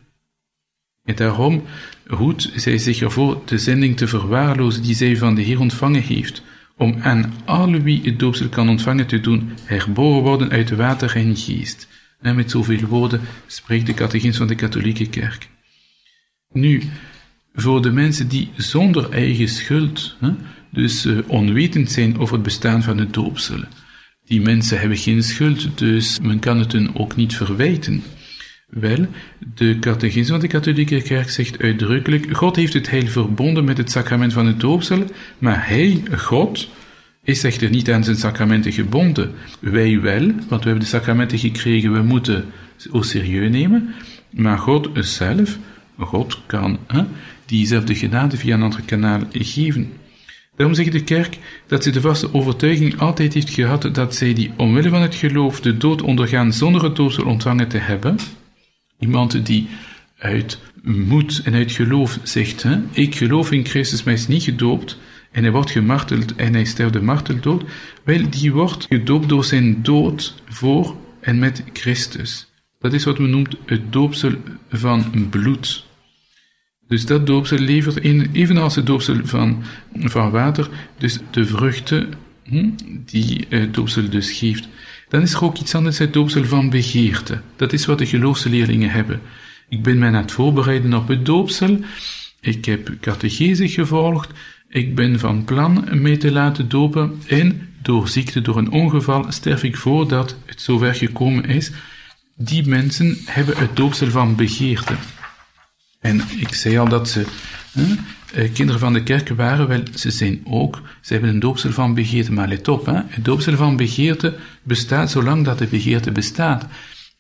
En 1.03 1.15
daarom 1.15 1.63
hoedt 2.08 2.51
zij 2.56 2.77
zich 2.77 3.01
ervoor 3.01 3.41
de 3.46 3.58
zending 3.58 3.98
te 3.98 4.08
verwaarlozen 4.08 4.84
die 4.84 4.96
zij 4.96 5.18
van 5.18 5.36
de 5.36 5.41
Heer 5.41 5.60
ontvangen 5.60 6.01
heeft, 6.01 6.44
om 6.77 6.96
aan 7.01 7.34
alle 7.46 7.82
wie 7.82 8.01
het 8.03 8.20
doopsel 8.20 8.50
kan 8.50 8.70
ontvangen 8.70 9.08
te 9.08 9.20
doen 9.20 9.51
herboren 9.63 10.22
worden 10.22 10.50
uit 10.50 10.70
water 10.70 11.15
en 11.15 11.36
geest. 11.36 11.88
En 12.22 12.36
met 12.36 12.51
zoveel 12.51 12.86
woorden 12.86 13.22
spreekt 13.48 13.86
de 13.86 13.94
catechins 13.94 14.38
van 14.38 14.48
de 14.48 14.56
katholieke 14.56 15.10
kerk. 15.10 15.50
Nu, 16.53 16.82
voor 17.53 17.82
de 17.82 17.91
mensen 17.91 18.27
die 18.27 18.50
zonder 18.56 19.12
eigen 19.12 19.48
schuld, 19.48 20.15
hè, 20.20 20.32
dus 20.72 21.06
uh, 21.06 21.18
onwetend 21.27 21.91
zijn 21.91 22.20
over 22.20 22.34
het 22.34 22.44
bestaan 22.44 22.84
van 22.84 22.98
het 22.98 23.13
doopsel, 23.13 23.60
die 24.25 24.41
mensen 24.41 24.79
hebben 24.79 24.98
geen 24.98 25.24
schuld, 25.24 25.77
dus 25.77 26.20
men 26.20 26.39
kan 26.39 26.60
het 26.60 26.72
hun 26.72 26.96
ook 26.96 27.15
niet 27.15 27.36
verwijten. 27.36 28.03
Wel, 28.70 29.08
de 29.56 29.79
catechisme 29.79 30.32
van 30.32 30.39
de 30.39 30.48
katholieke 30.48 31.01
kerk 31.01 31.29
zegt 31.29 31.62
uitdrukkelijk, 31.62 32.38
God 32.38 32.56
heeft 32.56 32.74
het 32.74 32.89
heil 32.89 33.08
verbonden 33.08 33.63
met 33.63 33.77
het 33.77 33.91
sacrament 33.91 34.34
van 34.34 34.46
het 34.46 34.60
doopsel, 34.60 35.03
maar 35.38 35.68
hij, 35.68 36.03
God, 36.15 36.70
is 37.24 37.44
echter 37.44 37.70
niet 37.70 37.91
aan 37.91 38.03
zijn 38.03 38.18
sacramenten 38.18 38.72
gebonden. 38.72 39.32
Wij 39.60 40.01
wel, 40.01 40.25
want 40.25 40.63
we 40.63 40.70
hebben 40.70 40.79
de 40.79 40.86
sacramenten 40.86 41.38
gekregen, 41.38 41.94
we 41.94 42.01
moeten 42.01 42.46
ze 42.75 42.89
serieus 43.01 43.51
nemen, 43.51 43.94
maar 44.29 44.58
God 44.58 44.89
zelf 44.94 45.58
God 46.06 46.41
kan 46.46 46.79
hè, 46.88 47.03
diezelfde 47.46 47.96
genade 47.96 48.38
via 48.38 48.56
een 48.56 48.62
ander 48.62 48.82
kanaal 48.86 49.22
geven. 49.32 49.91
Daarom 50.56 50.75
zegt 50.75 50.91
de 50.91 51.03
kerk 51.03 51.38
dat 51.68 51.84
ze 51.84 51.91
de 51.91 52.01
vaste 52.01 52.34
overtuiging 52.34 53.00
altijd 53.00 53.34
heeft 53.34 53.50
gehad 53.50 53.96
dat 53.96 54.15
zij 54.15 54.34
die 54.34 54.51
omwille 54.58 54.89
van 54.89 55.01
het 55.01 55.15
geloof 55.15 55.62
de 55.62 55.77
dood 55.77 56.01
ondergaan 56.01 56.53
zonder 56.53 56.84
het 56.84 56.96
doopsel 56.96 57.25
ontvangen 57.25 57.68
te 57.68 57.77
hebben. 57.77 58.18
Iemand 59.00 59.46
die 59.46 59.68
uit 60.18 60.60
moed 60.84 61.41
en 61.44 61.53
uit 61.53 61.72
geloof 61.72 62.20
zegt, 62.24 62.63
hè, 62.63 62.77
ik 62.91 63.15
geloof 63.15 63.51
in 63.51 63.65
Christus, 63.65 64.03
maar 64.03 64.13
is 64.13 64.27
niet 64.27 64.44
gedoopt, 64.44 64.98
en 65.32 65.44
hij 65.44 65.51
wordt 65.51 65.72
gemarteld 65.72 66.36
en 66.36 66.53
hij 66.53 66.65
sterft 66.65 66.94
de 66.94 67.01
marteldood, 67.01 67.63
wel, 68.03 68.29
die 68.29 68.53
wordt 68.53 68.86
gedoopt 68.89 69.29
door 69.29 69.46
zijn 69.46 69.84
dood 69.84 70.36
voor 70.48 70.96
en 71.22 71.39
met 71.39 71.63
Christus. 71.74 72.48
Dat 72.79 72.94
is 72.94 73.03
wat 73.03 73.20
men 73.20 73.29
noemt 73.29 73.56
het 73.65 73.94
doopsel 73.94 74.32
van 74.70 75.27
bloed. 75.29 75.86
Dus 76.89 77.05
dat 77.05 77.27
doopsel 77.27 77.58
levert, 77.58 77.98
in, 77.98 78.29
evenals 78.34 78.75
het 78.75 78.86
doopsel 78.86 79.15
van, 79.24 79.63
van 79.96 80.31
water, 80.31 80.69
dus 80.98 81.19
de 81.31 81.46
vruchten 81.46 82.13
hm, 82.44 82.70
die 83.05 83.46
het 83.50 83.74
doopsel 83.74 84.09
dus 84.09 84.31
geeft. 84.31 84.68
Dan 85.09 85.22
is 85.22 85.33
er 85.33 85.44
ook 85.44 85.57
iets 85.57 85.75
anders, 85.75 85.98
het 85.98 86.13
doopsel 86.13 86.46
van 86.46 86.70
begeerte. 86.70 87.42
Dat 87.55 87.74
is 87.74 87.85
wat 87.85 87.98
de 87.98 88.05
geloofsleerlingen 88.05 88.90
hebben. 88.90 89.22
Ik 89.68 89.83
ben 89.83 90.00
mij 90.00 90.07
aan 90.07 90.13
het 90.13 90.31
voorbereiden 90.31 90.94
op 90.94 91.07
het 91.07 91.25
doopsel. 91.25 91.79
Ik 92.40 92.66
heb 92.66 92.92
catechese 93.01 93.68
gevolgd. 93.68 94.29
Ik 94.70 94.96
ben 94.96 95.20
van 95.20 95.44
plan 95.44 95.87
mee 95.92 96.18
te 96.18 96.31
laten 96.31 96.70
dopen. 96.70 97.22
En 97.27 97.70
door 97.81 98.07
ziekte, 98.07 98.42
door 98.42 98.57
een 98.57 98.72
ongeval, 98.72 99.25
sterf 99.31 99.63
ik 99.63 99.77
voordat 99.77 100.35
het 100.46 100.61
zover 100.61 100.96
gekomen 100.96 101.46
is. 101.46 101.72
Die 102.35 102.68
mensen 102.68 103.18
hebben 103.25 103.57
het 103.57 103.75
doopsel 103.75 104.09
van 104.09 104.35
begeerte. 104.35 104.94
En 106.00 106.22
ik 106.40 106.53
zei 106.53 106.77
al 106.77 106.90
dat 106.90 107.09
ze 107.09 107.25
hè, 107.72 107.96
eh, 108.33 108.53
kinderen 108.53 108.79
van 108.79 108.94
de 108.94 109.03
kerk 109.03 109.29
waren, 109.29 109.68
wel, 109.68 109.83
ze 109.96 110.12
zijn 110.12 110.42
ook, 110.44 110.81
ze 111.01 111.14
hebben 111.14 111.31
een 111.31 111.40
doopsel 111.40 111.72
van 111.72 111.94
begeerte, 111.94 112.31
maar 112.31 112.48
let 112.48 112.68
op, 112.68 112.85
hè, 112.85 113.01
het 113.07 113.25
doopsel 113.25 113.55
van 113.55 113.75
begeerte 113.75 114.35
bestaat 114.64 115.12
zolang 115.12 115.46
dat 115.46 115.57
de 115.57 115.68
begeerte 115.68 116.12
bestaat. 116.12 116.66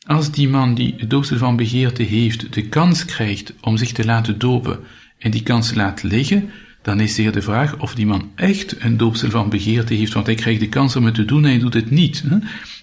Als 0.07 0.31
die 0.31 0.49
man 0.49 0.75
die 0.75 0.93
het 0.97 1.09
doopsel 1.09 1.37
van 1.37 1.55
begeerte 1.55 2.03
heeft, 2.03 2.53
de 2.53 2.67
kans 2.67 3.05
krijgt 3.05 3.53
om 3.61 3.77
zich 3.77 3.91
te 3.91 4.05
laten 4.05 4.39
dopen 4.39 4.79
en 5.17 5.31
die 5.31 5.43
kans 5.43 5.73
laat 5.73 6.03
liggen, 6.03 6.49
dan 6.81 6.99
is 6.99 7.15
zeer 7.15 7.31
de 7.31 7.41
vraag 7.41 7.77
of 7.77 7.95
die 7.95 8.05
man 8.05 8.31
echt 8.35 8.83
een 8.83 8.97
doopsel 8.97 9.29
van 9.29 9.49
begeerte 9.49 9.93
heeft, 9.93 10.13
want 10.13 10.25
hij 10.25 10.35
krijgt 10.35 10.59
de 10.59 10.69
kans 10.69 10.95
om 10.95 11.05
het 11.05 11.15
te 11.15 11.25
doen 11.25 11.43
en 11.43 11.49
hij 11.49 11.59
doet 11.59 11.73
het 11.73 11.91
niet. 11.91 12.23
Hè? 12.27 12.37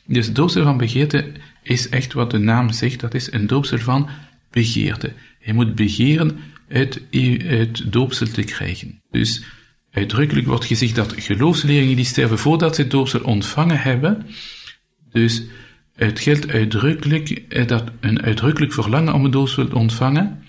Dus 0.07 0.33
doopsel 0.33 0.63
van 0.63 0.77
begeerte 0.77 1.33
is 1.63 1.89
echt 1.89 2.13
wat 2.13 2.31
de 2.31 2.39
naam 2.39 2.73
zegt, 2.73 3.01
dat 3.01 3.15
is 3.15 3.33
een 3.33 3.47
doopsel 3.47 3.79
van 3.79 4.09
begeerte. 4.57 5.13
Hij 5.39 5.55
moet 5.55 5.75
begeren 5.75 6.39
het, 6.69 7.01
doopsel 7.87 8.27
te 8.27 8.43
krijgen. 8.43 9.03
Dus 9.11 9.43
uitdrukkelijk 9.91 10.47
wordt 10.47 10.65
gezegd 10.65 10.95
dat 10.95 11.15
geloofsleerlingen 11.17 11.97
die 11.97 12.05
sterven 12.05 12.39
voordat 12.39 12.75
ze 12.75 12.83
het 12.83 12.91
doopsel 12.91 13.21
ontvangen 13.21 13.81
hebben, 13.81 14.27
dus 15.11 15.43
het 15.95 16.21
geldt 16.21 16.49
uitdrukkelijk 16.49 17.29
eh, 17.29 17.67
dat 17.67 17.85
een 18.01 18.23
uitdrukkelijk 18.23 18.73
verlangen 18.73 19.15
om 19.15 19.23
het 19.23 19.33
doopsel 19.33 19.69
te 19.69 19.77
ontvangen, 19.77 20.43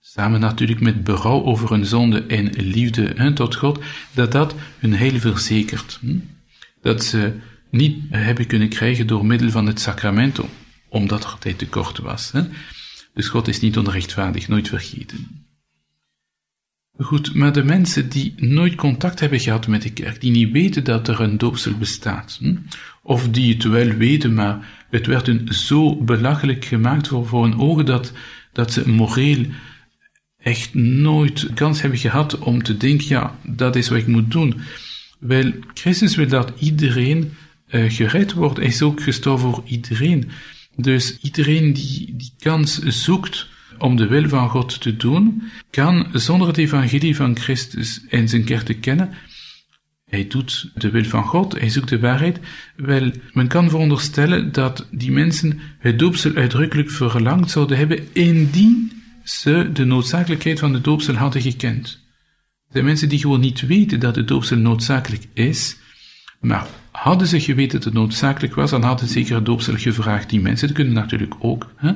samen 0.00 0.40
natuurlijk 0.40 0.80
met 0.80 1.04
berouw 1.04 1.42
over 1.42 1.70
hun 1.70 1.86
zonde 1.86 2.22
en 2.26 2.50
liefde 2.56 3.12
hè, 3.14 3.32
tot 3.32 3.54
God, 3.54 3.80
dat 4.12 4.32
dat 4.32 4.54
hun 4.78 4.94
heil 4.94 5.18
verzekert. 5.18 5.98
Hm? 6.00 6.18
Dat 6.80 7.04
ze 7.04 7.32
niet 7.70 7.98
hebben 8.10 8.46
kunnen 8.46 8.68
krijgen 8.68 9.06
door 9.06 9.26
middel 9.26 9.50
van 9.50 9.66
het 9.66 9.80
sacramento, 9.80 10.48
omdat 10.88 11.24
er 11.24 11.36
tijd 11.38 11.58
tekort 11.58 11.98
was. 11.98 12.32
Hè? 12.32 12.42
Dus 13.16 13.28
God 13.28 13.48
is 13.48 13.60
niet 13.60 13.78
onrechtvaardig, 13.78 14.48
nooit 14.48 14.68
vergeten. 14.68 15.46
Goed, 16.98 17.34
maar 17.34 17.52
de 17.52 17.64
mensen 17.64 18.08
die 18.08 18.34
nooit 18.36 18.74
contact 18.74 19.20
hebben 19.20 19.40
gehad 19.40 19.66
met 19.66 19.82
de 19.82 19.92
kerk, 19.92 20.20
die 20.20 20.30
niet 20.30 20.52
weten 20.52 20.84
dat 20.84 21.08
er 21.08 21.20
een 21.20 21.38
doopsel 21.38 21.76
bestaat, 21.78 22.36
hm? 22.40 22.56
of 23.02 23.28
die 23.28 23.54
het 23.54 23.64
wel 23.64 23.88
weten, 23.88 24.34
maar 24.34 24.86
het 24.90 25.06
werd 25.06 25.26
hun 25.26 25.48
zo 25.50 25.96
belachelijk 25.96 26.64
gemaakt 26.64 27.08
voor, 27.08 27.26
voor 27.26 27.42
hun 27.42 27.58
ogen 27.58 27.86
dat, 27.86 28.12
dat 28.52 28.72
ze 28.72 28.88
moreel 28.88 29.44
echt 30.38 30.74
nooit 30.74 31.54
kans 31.54 31.80
hebben 31.80 31.98
gehad 31.98 32.38
om 32.38 32.62
te 32.62 32.76
denken, 32.76 33.08
ja, 33.08 33.38
dat 33.42 33.76
is 33.76 33.88
wat 33.88 33.98
ik 33.98 34.06
moet 34.06 34.30
doen. 34.30 34.60
Wel, 35.18 35.52
Christus 35.74 36.16
wil 36.16 36.28
dat 36.28 36.52
iedereen 36.58 37.32
uh, 37.70 37.90
gered 37.90 38.32
wordt. 38.32 38.56
Hij 38.56 38.66
is 38.66 38.82
ook 38.82 39.02
gestorven 39.02 39.50
voor 39.50 39.64
iedereen. 39.66 40.30
Dus 40.76 41.18
iedereen 41.18 41.72
die 41.72 42.14
die 42.16 42.32
kans 42.38 42.78
zoekt 42.78 43.48
om 43.78 43.96
de 43.96 44.06
wil 44.06 44.28
van 44.28 44.48
God 44.48 44.80
te 44.80 44.96
doen, 44.96 45.42
kan 45.70 46.08
zonder 46.12 46.48
het 46.48 46.56
evangelie 46.56 47.16
van 47.16 47.38
Christus 47.38 48.06
en 48.08 48.28
zijn 48.28 48.44
kerk 48.44 48.64
te 48.64 48.74
kennen, 48.74 49.10
hij 50.10 50.26
doet 50.26 50.70
de 50.74 50.90
wil 50.90 51.04
van 51.04 51.24
God, 51.24 51.58
hij 51.58 51.68
zoekt 51.68 51.88
de 51.88 51.98
waarheid. 51.98 52.38
Wel, 52.76 53.10
men 53.32 53.48
kan 53.48 53.70
veronderstellen 53.70 54.52
dat 54.52 54.86
die 54.90 55.12
mensen 55.12 55.60
het 55.78 55.98
doopsel 55.98 56.34
uitdrukkelijk 56.34 56.90
verlangd 56.90 57.50
zouden 57.50 57.76
hebben 57.76 58.08
indien 58.12 59.02
ze 59.24 59.70
de 59.72 59.84
noodzakelijkheid 59.84 60.58
van 60.58 60.72
de 60.72 60.80
doopsel 60.80 61.14
hadden 61.14 61.42
gekend. 61.42 62.04
Er 62.66 62.72
zijn 62.72 62.84
mensen 62.84 63.08
die 63.08 63.18
gewoon 63.18 63.40
niet 63.40 63.60
weten 63.60 64.00
dat 64.00 64.14
de 64.14 64.24
doopsel 64.24 64.56
noodzakelijk 64.56 65.24
is, 65.32 65.76
maar 66.40 66.66
hadden 66.96 67.26
ze 67.26 67.40
geweten 67.40 67.72
dat 67.72 67.84
het 67.84 67.94
noodzakelijk 67.94 68.54
was, 68.54 68.70
dan 68.70 68.82
hadden 68.82 69.06
ze 69.06 69.12
zeker 69.12 69.44
doopsel 69.44 69.76
gevraagd. 69.76 70.30
Die 70.30 70.40
mensen 70.40 70.72
kunnen 70.72 70.94
natuurlijk 70.94 71.34
ook 71.38 71.72
hè, 71.76 71.92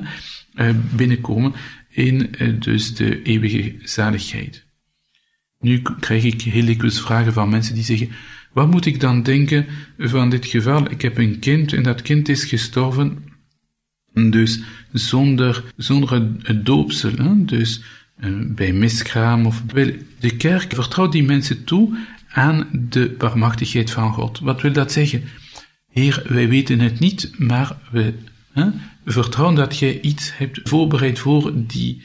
eh, 0.53 0.75
binnenkomen 0.95 1.53
in 1.89 2.35
eh, 2.35 2.59
dus 2.59 2.95
de 2.95 3.21
eeuwige 3.21 3.75
zaligheid. 3.83 4.65
Nu 5.59 5.81
krijg 5.99 6.23
ik 6.23 6.41
heel 6.41 6.65
dikwijls 6.65 7.01
vragen 7.01 7.33
van 7.33 7.49
mensen 7.49 7.75
die 7.75 7.83
zeggen, 7.83 8.09
wat 8.53 8.71
moet 8.71 8.85
ik 8.85 8.99
dan 8.99 9.23
denken 9.23 9.65
van 9.97 10.29
dit 10.29 10.45
geval? 10.45 10.91
Ik 10.91 11.01
heb 11.01 11.17
een 11.17 11.39
kind 11.39 11.73
en 11.73 11.83
dat 11.83 12.01
kind 12.01 12.29
is 12.29 12.43
gestorven, 12.43 13.23
dus 14.13 14.61
zonder, 14.91 15.63
zonder 15.77 16.13
het 16.41 16.65
doopsel, 16.65 17.11
hè? 17.15 17.45
dus 17.45 17.83
uh, 18.23 18.29
bij 18.45 18.73
miskraam 18.73 19.45
of... 19.45 19.61
De 20.19 20.35
kerk 20.37 20.73
vertrouwt 20.73 21.11
die 21.11 21.23
mensen 21.23 21.63
toe 21.63 21.97
aan 22.31 22.67
de 22.71 23.15
barmachtigheid 23.17 23.91
van 23.91 24.13
God. 24.13 24.39
Wat 24.39 24.61
wil 24.61 24.71
dat 24.73 24.91
zeggen? 24.91 25.23
Heer, 25.89 26.23
wij 26.27 26.47
weten 26.47 26.79
het 26.79 26.99
niet, 26.99 27.31
maar 27.37 27.77
we, 27.91 28.13
hè, 28.51 28.65
we 29.03 29.11
vertrouwen 29.11 29.55
dat 29.55 29.77
jij 29.77 30.01
iets 30.01 30.37
hebt 30.37 30.59
voorbereid 30.63 31.19
voor 31.19 31.51
die 31.55 32.03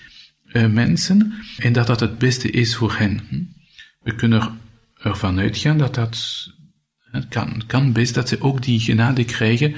uh, 0.53 0.67
mensen 0.67 1.33
en 1.59 1.73
dat 1.73 1.87
dat 1.87 2.01
het 2.01 2.19
beste 2.19 2.51
is 2.51 2.77
voor 2.77 2.95
hen. 2.99 3.21
We 4.03 4.15
kunnen 4.15 4.59
ervan 4.95 5.39
uitgaan 5.39 5.79
dat 5.79 5.95
dat 5.95 6.47
het 7.11 7.29
kan, 7.29 7.63
kan 7.67 7.93
best 7.93 8.15
dat 8.15 8.29
ze 8.29 8.41
ook 8.41 8.63
die 8.63 8.81
genade 8.81 9.25
krijgen 9.25 9.75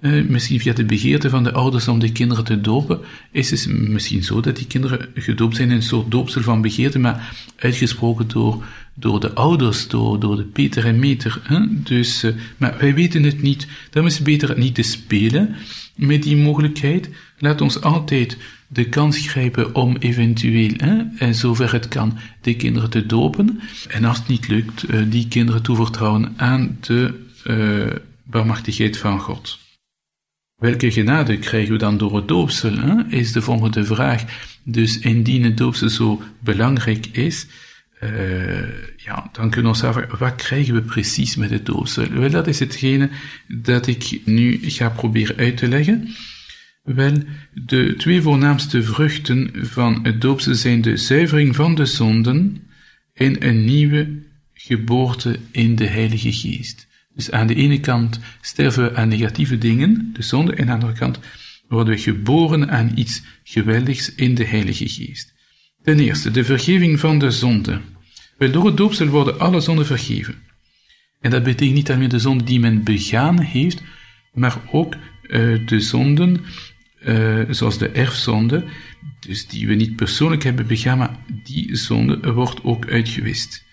uh, 0.00 0.28
misschien 0.28 0.60
via 0.60 0.72
de 0.72 0.84
begeerte 0.84 1.30
van 1.30 1.44
de 1.44 1.52
ouders 1.52 1.88
om 1.88 1.98
de 1.98 2.12
kinderen 2.12 2.44
te 2.44 2.60
dopen, 2.60 3.00
is 3.32 3.50
het 3.50 3.68
misschien 3.68 4.22
zo 4.22 4.40
dat 4.40 4.56
die 4.56 4.66
kinderen 4.66 5.08
gedoopt 5.14 5.56
zijn 5.56 5.70
in 5.70 5.76
een 5.76 5.82
soort 5.82 6.10
doopsel 6.10 6.42
van 6.42 6.60
begeerte, 6.60 6.98
maar 6.98 7.36
uitgesproken 7.56 8.28
door, 8.28 8.64
door 8.94 9.20
de 9.20 9.34
ouders, 9.34 9.88
door, 9.88 10.20
door 10.20 10.36
de 10.36 10.44
Peter 10.44 10.84
en 10.84 10.98
Meter. 10.98 11.40
Hè? 11.42 11.82
Dus, 11.82 12.24
uh, 12.24 12.32
maar 12.56 12.76
wij 12.78 12.94
weten 12.94 13.22
het 13.22 13.42
niet. 13.42 13.66
Dan 13.90 14.06
is 14.06 14.14
het 14.14 14.24
beter 14.24 14.58
niet 14.58 14.74
te 14.74 14.82
spelen 14.82 15.56
met 15.94 16.22
die 16.22 16.36
mogelijkheid. 16.36 17.10
Laat 17.38 17.60
ons 17.60 17.80
altijd 17.80 18.36
de 18.66 18.88
kans 18.88 19.28
grijpen 19.28 19.74
om 19.74 19.96
eventueel, 19.96 20.72
hè, 20.76 21.02
en 21.18 21.34
zover 21.34 21.72
het 21.72 21.88
kan, 21.88 22.18
de 22.40 22.56
kinderen 22.56 22.90
te 22.90 23.06
dopen. 23.06 23.60
En 23.88 24.04
als 24.04 24.18
het 24.18 24.28
niet 24.28 24.48
lukt, 24.48 24.84
die 25.10 25.28
kinderen 25.28 25.62
toevertrouwen 25.62 26.32
aan 26.36 26.76
de 26.80 27.14
barmachtigheid 28.24 28.98
van 28.98 29.20
God. 29.20 29.58
Welke 30.58 30.90
genade 30.90 31.38
krijgen 31.38 31.72
we 31.72 31.78
dan 31.78 31.98
door 31.98 32.16
het 32.16 32.28
doopsel? 32.28 32.78
Hè? 32.78 33.06
Is 33.08 33.32
de 33.32 33.42
volgende 33.42 33.84
vraag. 33.84 34.24
Dus 34.64 34.98
indien 34.98 35.44
het 35.44 35.56
doopsel 35.56 35.88
zo 35.88 36.22
belangrijk 36.40 37.06
is, 37.06 37.46
uh, 38.02 38.68
ja, 38.96 39.28
dan 39.32 39.50
kunnen 39.50 39.62
we 39.62 39.68
ons 39.68 39.84
afvragen, 39.84 40.18
wat 40.18 40.34
krijgen 40.34 40.74
we 40.74 40.82
precies 40.82 41.36
met 41.36 41.50
het 41.50 41.66
doopsel? 41.66 42.08
Wel, 42.08 42.30
dat 42.30 42.46
is 42.46 42.58
hetgene 42.58 43.10
dat 43.48 43.86
ik 43.86 44.20
nu 44.24 44.58
ga 44.62 44.88
proberen 44.88 45.36
uit 45.36 45.56
te 45.56 45.68
leggen. 45.68 46.08
Wel, 46.82 47.12
de 47.54 47.94
twee 47.96 48.22
voornaamste 48.22 48.82
vruchten 48.82 49.50
van 49.54 49.98
het 50.02 50.20
doopsel 50.20 50.54
zijn 50.54 50.80
de 50.80 50.96
zuivering 50.96 51.56
van 51.56 51.74
de 51.74 51.86
zonden 51.86 52.62
en 53.14 53.46
een 53.46 53.64
nieuwe 53.64 54.22
geboorte 54.54 55.38
in 55.50 55.76
de 55.76 55.86
Heilige 55.86 56.32
Geest. 56.32 56.87
Dus 57.18 57.30
aan 57.30 57.46
de 57.46 57.54
ene 57.54 57.80
kant 57.80 58.20
sterven 58.40 58.82
we 58.82 58.96
aan 58.96 59.08
negatieve 59.08 59.58
dingen, 59.58 60.10
de 60.12 60.22
zonde, 60.22 60.54
en 60.54 60.70
aan 60.70 60.78
de 60.78 60.84
andere 60.84 61.00
kant 61.00 61.18
worden 61.68 61.94
we 61.94 62.00
geboren 62.00 62.70
aan 62.70 62.92
iets 62.94 63.22
geweldigs 63.44 64.14
in 64.14 64.34
de 64.34 64.44
Heilige 64.44 64.88
Geest. 64.88 65.34
Ten 65.82 65.98
eerste, 65.98 66.30
de 66.30 66.44
vergeving 66.44 67.00
van 67.00 67.18
de 67.18 67.30
zonde. 67.30 67.80
Wel, 68.36 68.50
door 68.50 68.66
het 68.66 68.76
doopsel 68.76 69.06
worden 69.06 69.38
alle 69.38 69.60
zonden 69.60 69.86
vergeven. 69.86 70.34
En 71.20 71.30
dat 71.30 71.42
betekent 71.42 71.76
niet 71.76 71.90
alleen 71.90 72.08
de 72.08 72.18
zonde 72.18 72.44
die 72.44 72.60
men 72.60 72.82
begaan 72.84 73.40
heeft, 73.40 73.82
maar 74.32 74.56
ook 74.72 74.94
uh, 74.94 75.66
de 75.66 75.80
zonden, 75.80 76.44
uh, 77.04 77.40
zoals 77.50 77.78
de 77.78 77.88
erfzonde, 77.88 78.64
dus 79.20 79.46
die 79.46 79.66
we 79.66 79.74
niet 79.74 79.96
persoonlijk 79.96 80.42
hebben 80.42 80.66
begaan, 80.66 80.98
maar 80.98 81.16
die 81.44 81.76
zonde 81.76 82.32
wordt 82.32 82.64
ook 82.64 82.88
uitgewist. 82.88 83.66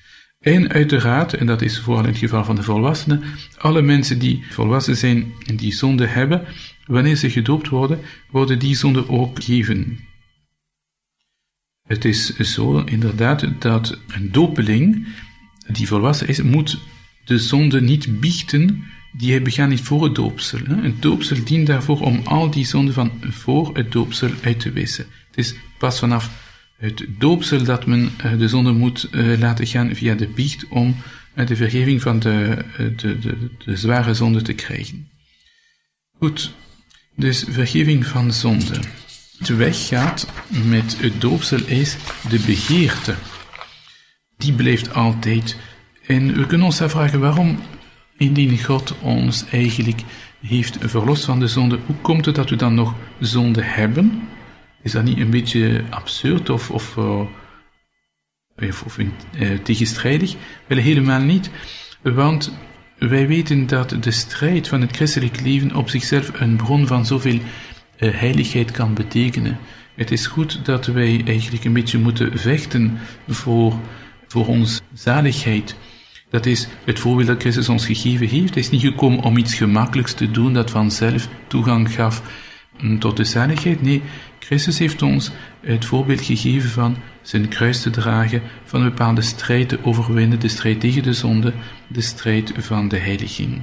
En 0.46 0.70
uiteraard, 0.70 1.34
en 1.34 1.46
dat 1.46 1.62
is 1.62 1.80
vooral 1.80 2.04
in 2.04 2.10
het 2.10 2.18
geval 2.18 2.44
van 2.44 2.56
de 2.56 2.64
volwassenen, 2.64 3.24
alle 3.58 3.82
mensen 3.82 4.20
die 4.20 4.44
volwassen 4.50 4.98
zijn 4.98 5.34
en 5.46 5.56
die 5.56 5.74
zonde 5.74 6.06
hebben, 6.06 6.46
wanneer 6.86 7.16
ze 7.16 7.30
gedoopt 7.30 7.70
worden, 7.70 8.00
worden 8.32 8.60
die 8.60 8.76
zonden 8.76 9.10
ook 9.10 9.44
gegeven. 9.44 10.00
Het 11.88 12.06
is 12.06 12.36
zo 12.36 12.80
inderdaad 12.80 13.48
dat 13.60 14.00
een 14.08 14.32
dopeling 14.32 15.08
die 15.68 15.88
volwassen 15.88 16.28
is, 16.28 16.42
moet 16.42 16.80
de 17.24 17.40
zonde 17.40 17.82
niet 17.82 18.20
biechten 18.20 18.84
die 19.18 19.32
hij 19.32 19.42
begaan 19.42 19.70
heeft 19.70 19.84
voor 19.84 20.04
het 20.04 20.16
doopsel. 20.16 20.60
Een 20.68 20.98
doopsel 21.00 21.44
dient 21.44 21.68
daarvoor 21.68 22.02
om 22.02 22.22
al 22.24 22.50
die 22.50 22.66
zonden 22.66 22.94
van 22.94 23.12
voor 23.22 23.76
het 23.76 23.92
doopsel 23.92 24.30
uit 24.42 24.60
te 24.60 24.72
wissen. 24.72 25.06
Het 25.28 25.38
is 25.38 25.56
pas 25.78 26.00
vanaf 26.00 26.45
het 26.78 27.06
doopsel 27.18 27.64
dat 27.64 27.86
men 27.86 28.12
eh, 28.18 28.38
de 28.38 28.48
zonde 28.48 28.72
moet 28.72 29.10
eh, 29.12 29.40
laten 29.40 29.68
gaan 29.68 29.96
via 29.96 30.16
de 30.16 30.28
biecht 30.28 30.68
om 30.68 30.96
eh, 31.34 31.48
de 31.48 31.56
vergeving 31.56 32.02
van 32.02 32.20
de, 32.20 32.66
de, 32.96 33.20
de, 33.20 33.50
de 33.66 33.78
zware 33.78 34.14
zonde 34.14 34.42
te 34.42 34.54
krijgen. 34.54 35.10
Goed, 36.18 36.54
dus 37.16 37.46
vergeving 37.50 38.06
van 38.06 38.34
zonde. 38.34 38.80
Het 39.38 39.48
weggaat 39.48 40.28
met 40.66 40.98
het 41.00 41.22
doopsel 41.22 41.66
is 41.66 41.98
de 42.30 42.40
begeerte. 42.46 43.16
Die 44.38 44.54
blijft 44.54 44.94
altijd. 44.94 45.58
En 46.06 46.38
we 46.38 46.46
kunnen 46.46 46.66
ons 46.66 46.82
afvragen 46.82 47.20
waarom, 47.20 47.60
indien 48.18 48.64
God 48.64 49.00
ons 49.00 49.46
eigenlijk 49.52 50.02
heeft 50.42 50.78
verlost 50.80 51.26
van 51.26 51.40
de 51.40 51.48
zonde, 51.48 51.80
hoe 51.86 51.96
komt 52.02 52.26
het 52.26 52.36
dat 52.36 52.50
we 52.50 52.56
dan 52.56 52.74
nog 52.74 52.96
zonde 53.20 53.62
hebben? 53.62 54.28
Is 54.86 54.92
dat 54.92 55.04
niet 55.04 55.20
een 55.20 55.30
beetje 55.30 55.84
absurd 55.90 56.50
of, 56.50 56.72
of, 56.72 56.96
uh, 56.96 57.22
of 58.86 58.98
uh, 58.98 59.60
tegenstrijdig? 59.64 60.36
Wel 60.68 60.78
helemaal 60.78 61.22
niet, 61.22 61.50
want 62.02 62.52
wij 62.98 63.28
weten 63.28 63.68
dat 63.68 63.98
de 64.00 64.12
strijd 64.12 64.68
van 64.68 64.82
het 64.82 64.96
christelijk 64.96 65.42
leven 65.42 65.76
op 65.76 65.90
zichzelf 65.90 66.40
een 66.40 66.56
bron 66.56 66.88
van 66.88 67.06
zoveel 67.06 67.40
uh, 68.00 68.14
heiligheid 68.14 68.72
kan 68.72 68.94
betekenen. 68.94 69.58
Het 69.96 70.12
is 70.12 70.28
goed 70.28 70.66
dat 70.66 70.86
wij 70.86 71.22
eigenlijk 71.26 71.64
een 71.64 71.74
beetje 71.74 72.00
moeten 72.00 72.40
vechten 72.40 72.98
voor, 73.28 73.80
voor 74.28 74.48
ons 74.48 74.82
zaligheid. 74.94 75.76
Dat 76.30 76.46
is 76.46 76.68
het 76.84 77.00
voorbeeld 77.00 77.28
dat 77.28 77.42
Christus 77.42 77.70
ons 77.70 77.86
gegeven 77.86 78.28
heeft. 78.28 78.54
Hij 78.54 78.64
is 78.64 78.70
niet 78.70 78.82
gekomen 78.82 79.24
om 79.24 79.38
iets 79.38 79.54
gemakkelijks 79.54 80.14
te 80.14 80.32
doen 80.32 80.54
dat 80.54 80.72
vanzelf 80.72 81.28
toegang 81.48 81.94
gaf 81.94 82.22
mm, 82.82 83.00
tot 83.00 83.18
de 83.18 83.24
zaligheid. 83.24 83.82
Nee, 83.82 84.02
Christus 84.46 84.80
heeft 84.80 85.02
ons 85.02 85.32
het 85.62 85.86
voorbeeld 85.86 86.22
gegeven 86.22 86.70
van 86.70 86.98
zijn 87.22 87.48
kruis 87.48 87.82
te 87.82 87.90
dragen, 87.90 88.42
van 88.64 88.82
een 88.82 88.90
bepaalde 88.90 89.22
strijd 89.22 89.70
te 89.70 89.80
overwinnen, 89.84 90.40
de 90.40 90.48
strijd 90.48 90.80
tegen 90.80 91.04
de 91.04 91.14
zonde, 91.14 91.54
de 91.88 92.02
strijd 92.02 92.54
van 92.58 92.88
de 92.88 92.98
heiliging. 92.98 93.54
Het 93.54 93.62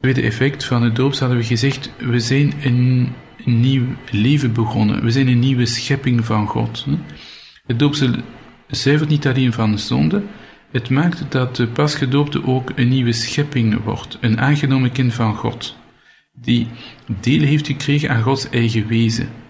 tweede 0.00 0.22
effect 0.22 0.64
van 0.64 0.82
het 0.82 0.96
doop 0.96 1.14
hadden 1.14 1.38
we 1.38 1.44
gezegd, 1.44 1.90
we 1.98 2.20
zijn 2.20 2.52
een 2.62 3.12
nieuw 3.44 3.84
leven 4.10 4.52
begonnen, 4.52 5.02
we 5.02 5.10
zijn 5.10 5.28
een 5.28 5.38
nieuwe 5.38 5.66
schepping 5.66 6.24
van 6.24 6.46
God. 6.46 6.86
Het 7.66 7.78
doopsel 7.78 8.14
zuivert 8.66 9.10
niet 9.10 9.26
alleen 9.26 9.52
van 9.52 9.78
zonde, 9.78 10.22
het 10.70 10.90
maakt 10.90 11.24
dat 11.28 11.56
de 11.56 11.66
pasgedoopte 11.66 12.46
ook 12.46 12.72
een 12.74 12.88
nieuwe 12.88 13.12
schepping 13.12 13.82
wordt, 13.84 14.18
een 14.20 14.40
aangenomen 14.40 14.92
kind 14.92 15.14
van 15.14 15.34
God, 15.34 15.76
die 16.32 16.68
deel 17.20 17.40
heeft 17.40 17.66
gekregen 17.66 18.10
aan 18.10 18.22
Gods 18.22 18.48
eigen 18.48 18.86
wezen. 18.86 19.41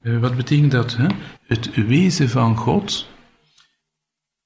Eh, 0.00 0.18
wat 0.18 0.36
betekent 0.36 0.70
dat? 0.70 0.96
Hè? 0.96 1.06
Het 1.46 1.74
wezen 1.74 2.28
van 2.28 2.56
God 2.56 3.08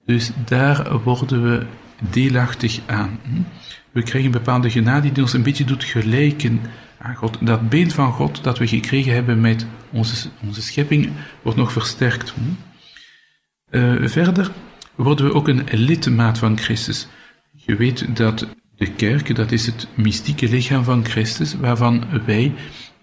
Dus 0.05 0.31
daar 0.45 1.03
worden 1.03 1.43
we 1.43 1.67
deelachtig 2.11 2.81
aan. 2.87 3.19
Hm? 3.23 3.43
We 3.91 4.03
krijgen 4.03 4.25
een 4.33 4.39
bepaalde 4.39 4.71
genade 4.71 5.13
die 5.13 5.23
ons 5.23 5.33
een 5.33 5.43
beetje 5.43 5.65
doet 5.65 5.85
gelijken 5.85 6.61
aan 6.99 7.15
God. 7.15 7.39
Dat 7.41 7.69
beeld 7.69 7.93
van 7.93 8.13
God 8.13 8.45
dat 8.45 8.59
we 8.59 8.67
gekregen 8.67 9.13
hebben 9.13 9.41
met 9.41 9.67
onze, 9.91 10.29
onze 10.43 10.63
schepping 10.63 11.11
wordt 11.43 11.59
nog 11.59 11.73
versterkt. 11.73 12.33
Hm? 12.33 12.41
Uh, 13.77 14.09
verder 14.09 14.51
worden 14.95 15.27
we 15.27 15.35
ook 15.35 15.49
een 15.49 15.65
lidmaat 15.73 16.39
van 16.39 16.59
Christus. 16.59 17.09
Je 17.53 17.77
weet 17.77 18.17
dat 18.17 18.47
de 18.77 18.91
kerk, 18.91 19.37
dat 19.37 19.53
is 19.53 19.67
het 19.67 19.89
mystieke 19.95 20.49
lichaam 20.49 20.85
van 20.85 21.05
Christus, 21.05 21.55
waarvan 21.55 22.05
wij 22.27 22.55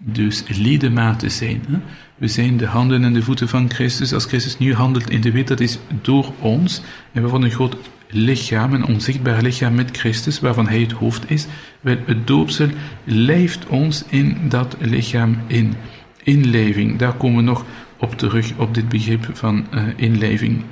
dus 0.04 0.44
ledematen 0.48 1.30
zijn. 1.30 1.64
Hè? 1.68 1.78
We 2.16 2.28
zijn 2.28 2.56
de 2.56 2.66
handen 2.66 3.04
en 3.04 3.12
de 3.12 3.22
voeten 3.22 3.48
van 3.48 3.70
Christus. 3.70 4.12
Als 4.12 4.24
Christus 4.24 4.58
nu 4.58 4.74
handelt 4.74 5.10
in 5.10 5.20
de 5.20 5.30
wereld, 5.30 5.48
dat 5.48 5.60
is 5.60 5.78
door 6.02 6.32
ons. 6.38 6.82
En 7.12 7.22
we 7.22 7.28
worden 7.28 7.48
een 7.48 7.54
groot 7.54 7.76
lichaam, 8.08 8.74
een 8.74 8.84
onzichtbaar 8.86 9.42
lichaam 9.42 9.74
met 9.74 9.96
Christus, 9.96 10.40
waarvan 10.40 10.68
Hij 10.68 10.80
het 10.80 10.92
hoofd 10.92 11.30
is. 11.30 11.46
Wel, 11.80 11.96
het 12.06 12.26
doopsel 12.26 12.68
lijft 13.04 13.66
ons 13.66 14.04
in 14.08 14.36
dat 14.48 14.76
lichaam 14.80 15.38
in. 15.46 15.74
Inleving, 16.22 16.98
daar 16.98 17.14
komen 17.14 17.36
we 17.36 17.42
nog 17.42 17.64
op 17.98 18.18
terug, 18.18 18.58
op 18.58 18.74
dit 18.74 18.88
begrip 18.88 19.28
van 19.32 19.66
uh, 19.74 19.82
inleving. 19.96 20.64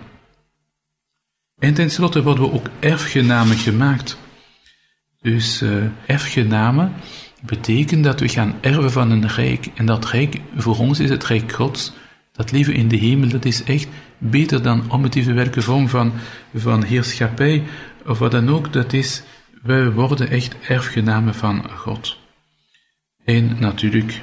En 1.58 1.74
tenslotte 1.74 2.22
worden 2.22 2.44
we 2.44 2.52
ook 2.52 2.66
erfgenamen 2.78 3.56
gemaakt. 3.56 4.18
Dus 5.20 5.62
uh, 5.62 5.70
erfgenamen 6.06 6.92
betekent 7.40 8.04
dat 8.04 8.20
we 8.20 8.28
gaan 8.28 8.54
erven 8.60 8.92
van 8.92 9.10
een 9.10 9.28
rijk. 9.28 9.68
En 9.74 9.86
dat 9.86 10.10
rijk, 10.10 10.40
voor 10.56 10.78
ons 10.78 11.00
is 11.00 11.10
het 11.10 11.24
rijk 11.24 11.52
Gods. 11.52 11.92
Dat 12.32 12.50
leven 12.50 12.74
in 12.74 12.88
de 12.88 12.96
hemel, 12.96 13.28
dat 13.28 13.44
is 13.44 13.62
echt 13.62 13.88
beter 14.18 14.62
dan 14.62 14.90
om 14.90 15.02
het 15.02 15.14
even 15.14 15.34
welke 15.34 15.62
vorm 15.62 15.88
van, 15.88 16.12
van 16.54 16.82
heerschappij 16.82 17.62
of 18.06 18.18
wat 18.18 18.30
dan 18.30 18.48
ook. 18.48 18.72
Dat 18.72 18.92
is, 18.92 19.22
wij 19.62 19.90
worden 19.90 20.30
echt 20.30 20.56
erfgenamen 20.58 21.34
van 21.34 21.70
God. 21.76 22.18
En 23.24 23.56
natuurlijk, 23.58 24.20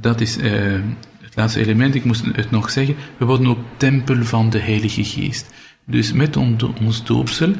dat 0.00 0.20
is 0.20 0.38
uh, 0.38 0.80
het 1.20 1.36
laatste 1.36 1.60
element, 1.60 1.94
ik 1.94 2.04
moest 2.04 2.24
het 2.32 2.50
nog 2.50 2.70
zeggen, 2.70 2.96
we 3.16 3.24
worden 3.24 3.46
ook 3.46 3.64
tempel 3.76 4.24
van 4.24 4.50
de 4.50 4.58
Heilige 4.58 5.04
Geest. 5.04 5.52
Dus 5.84 6.12
met 6.12 6.36
ons 6.36 7.04
doopsel 7.04 7.52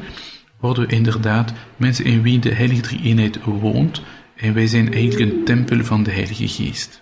worden 0.59 0.87
we 0.87 0.95
inderdaad 0.95 1.53
mensen 1.77 2.05
in 2.05 2.21
wie 2.21 2.39
de 2.39 2.53
Heilige 2.53 2.81
Drie-eenheid 2.81 3.39
woont, 3.43 4.01
en 4.39 4.53
wij 4.53 4.67
zijn 4.67 4.93
eigenlijk 4.93 5.31
een 5.31 5.43
tempel 5.43 5.83
van 5.83 6.03
de 6.03 6.11
Heilige 6.11 6.47
Geest. 6.47 7.01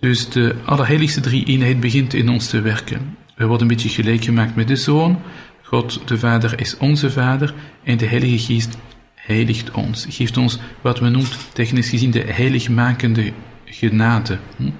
Dus 0.00 0.28
de 0.28 0.54
Allerheiligste 0.64 1.20
Drie-eenheid 1.20 1.80
begint 1.80 2.14
in 2.14 2.28
ons 2.28 2.48
te 2.48 2.60
werken. 2.60 3.16
We 3.36 3.46
worden 3.46 3.68
een 3.68 3.74
beetje 3.74 3.88
gelijk 3.88 4.24
gemaakt 4.24 4.54
met 4.54 4.68
de 4.68 4.76
Zoon. 4.76 5.22
God, 5.62 6.08
de 6.08 6.18
Vader, 6.18 6.60
is 6.60 6.76
onze 6.76 7.10
Vader 7.10 7.54
en 7.84 7.96
de 7.96 8.06
Heilige 8.06 8.38
Geest 8.38 8.78
heiligt 9.14 9.70
ons. 9.70 10.06
Geeft 10.08 10.36
ons 10.36 10.58
wat 10.80 10.98
we 10.98 11.08
noemen, 11.08 11.30
technisch 11.52 11.88
gezien, 11.88 12.10
de 12.10 12.24
heiligmakende 12.26 13.32
genade. 13.64 14.38
Hm? 14.56 14.70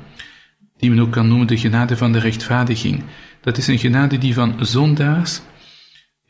Die 0.77 0.91
men 0.91 1.01
ook 1.01 1.13
kan 1.13 1.29
noemen 1.29 1.47
de 1.47 1.59
genade 1.59 1.97
van 1.97 2.13
de 2.13 2.19
rechtvaardiging. 2.19 3.03
Dat 3.41 3.59
is 3.59 3.67
een 3.67 3.79
genade 3.79 4.19
die 4.19 4.35
van 4.35 4.67
zondaars 4.67 5.41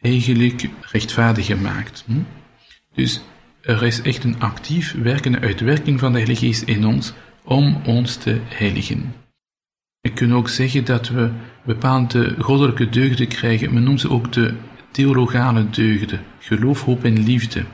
eigenlijk 0.00 0.68
rechtvaardiger 0.80 1.58
maakt. 1.58 2.04
Hm? 2.06 2.20
Dus 2.94 3.20
er 3.62 3.82
is 3.82 4.02
echt 4.02 4.24
een 4.24 4.40
actief 4.40 4.94
werkende 5.02 5.40
uitwerking 5.40 5.98
van 5.98 6.12
de 6.12 6.18
Heilige 6.18 6.46
Geest 6.46 6.62
in 6.62 6.86
ons 6.86 7.12
om 7.44 7.80
ons 7.84 8.16
te 8.16 8.40
heiligen. 8.44 9.14
Ik 10.00 10.14
kan 10.14 10.34
ook 10.34 10.48
zeggen 10.48 10.84
dat 10.84 11.08
we 11.08 11.30
bepaalde 11.64 12.34
goddelijke 12.38 12.88
deugden 12.88 13.28
krijgen. 13.28 13.74
Men 13.74 13.82
noemt 13.82 14.00
ze 14.00 14.10
ook 14.10 14.32
de 14.32 14.54
theologale 14.90 15.70
deugden. 15.70 16.20
Geloof, 16.38 16.84
hoop 16.84 17.04
en 17.04 17.22
liefde. 17.22 17.64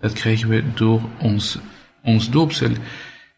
Dat 0.00 0.12
krijgen 0.12 0.48
we 0.48 0.62
door 0.74 1.02
ons, 1.18 1.58
ons 2.02 2.30
doopsel. 2.30 2.70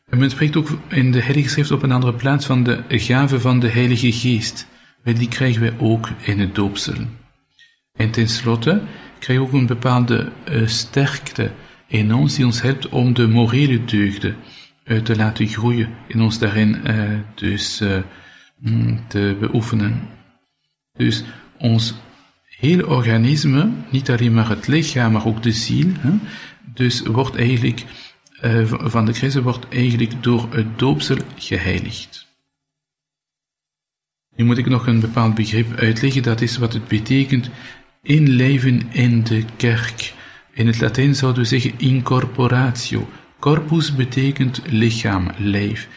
En 0.09 0.19
men 0.19 0.31
spreekt 0.31 0.57
ook 0.57 0.69
in 0.89 1.13
de 1.13 1.23
Heilige 1.23 1.49
Schrift 1.49 1.71
op 1.71 1.83
een 1.83 1.93
andere 1.93 2.15
plaats 2.15 2.47
van 2.47 2.63
de 2.63 2.83
gave 2.89 3.41
van 3.41 3.61
de 3.61 3.69
Heilige 3.69 4.13
Geest. 4.13 4.67
Die 5.05 5.29
krijgen 5.29 5.63
we 5.63 5.73
ook 5.79 6.09
in 6.23 6.41
het 6.41 6.55
doopsel. 6.55 6.97
En 7.97 8.11
tenslotte 8.11 8.83
krijgen 9.19 9.47
ook 9.47 9.53
een 9.53 9.67
bepaalde 9.67 10.33
uh, 10.51 10.67
sterkte 10.67 11.51
in 11.87 12.15
ons 12.15 12.35
die 12.35 12.45
ons 12.45 12.63
helpt 12.63 12.89
om 12.89 13.15
de 13.15 13.29
morele 13.29 13.85
deugden 13.85 14.37
uh, 14.85 14.99
te 15.01 15.17
laten 15.17 15.47
groeien, 15.47 15.89
in 16.07 16.21
ons 16.21 16.39
daarin 16.39 16.81
uh, 16.87 17.19
dus 17.35 17.83
mm, 18.59 19.01
te 19.09 19.37
beoefenen. 19.41 20.01
Dus 20.97 21.25
ons 21.59 21.95
hele 22.45 22.87
organisme, 22.87 23.71
niet 23.91 24.11
alleen 24.11 24.35
maar 24.35 24.49
het 24.49 24.67
lichaam, 24.67 25.13
maar 25.13 25.27
ook 25.27 25.43
de 25.43 25.53
ziel, 25.53 25.93
dus 26.75 27.01
wordt 27.01 27.37
eigenlijk 27.37 27.85
van 28.73 29.05
de 29.05 29.13
christen 29.13 29.43
wordt 29.43 29.69
eigenlijk 29.69 30.23
door 30.23 30.49
het 30.51 30.79
doopsel 30.79 31.17
geheiligd. 31.37 32.29
Nu 34.39 34.45
moet 34.45 34.59
ik 34.59 34.67
nog 34.67 34.87
een 34.87 35.01
bepaald 35.01 35.35
begrip 35.35 35.75
uitleggen, 35.77 36.23
dat 36.23 36.41
is 36.41 36.57
wat 36.57 36.73
het 36.73 36.89
betekent 36.89 37.51
inleven 38.09 38.83
in 38.91 39.23
de 39.25 39.45
kerk. 39.57 40.13
In 40.53 40.67
het 40.67 40.81
Latijn 40.81 41.15
zouden 41.15 41.43
we 41.43 41.49
zeggen 41.49 41.73
incorporatio. 41.77 43.09
Corpus 43.39 43.95
betekent 43.95 44.63
lichaam, 44.67 45.31
lijf. 45.37 45.89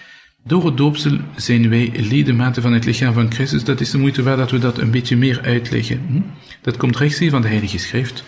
Door 0.43 0.65
het 0.65 0.77
doopsel 0.77 1.17
zijn 1.35 1.69
wij 1.69 1.91
ledematen 1.95 2.61
van 2.61 2.73
het 2.73 2.85
lichaam 2.85 3.13
van 3.13 3.33
Christus. 3.33 3.63
Dat 3.63 3.81
is 3.81 3.89
de 3.89 3.97
moeite 3.97 4.23
waard 4.23 4.37
dat 4.37 4.51
we 4.51 4.57
dat 4.57 4.77
een 4.77 4.91
beetje 4.91 5.17
meer 5.17 5.41
uitleggen. 5.41 6.01
Hm? 6.07 6.21
Dat 6.61 6.77
komt 6.77 6.97
rechtstreeks 6.97 7.31
van 7.31 7.41
de 7.41 7.47
Heilige 7.47 7.77
Schrift. 7.77 8.23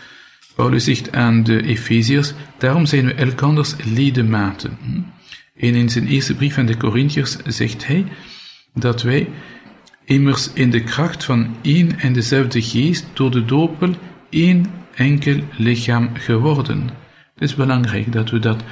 Paulus 0.55 0.83
zegt 0.83 1.11
aan 1.11 1.43
de 1.43 1.63
Efeziërs, 1.63 2.33
daarom 2.57 2.85
zijn 2.85 3.05
we 3.05 3.13
elkanders 3.13 3.75
ledematen. 3.93 4.77
Hm? 4.83 5.01
En 5.65 5.75
in 5.75 5.89
zijn 5.89 6.07
eerste 6.07 6.35
brief 6.35 6.57
aan 6.57 6.65
de 6.65 6.77
Corinthiërs 6.77 7.37
zegt 7.45 7.87
hij 7.87 8.05
dat 8.73 9.01
wij 9.01 9.29
immers 10.05 10.53
in 10.53 10.69
de 10.69 10.83
kracht 10.83 11.23
van 11.23 11.55
één 11.61 11.99
en 11.99 12.13
dezelfde 12.13 12.61
geest 12.61 13.05
door 13.13 13.31
de 13.31 13.45
dopel 13.45 13.93
één 14.29 14.65
enkel 14.95 15.39
lichaam 15.57 16.09
geworden. 16.13 16.89
Het 17.33 17.43
is 17.43 17.55
belangrijk 17.55 18.11
dat 18.11 18.29
we 18.29 18.39
dat 18.39 18.63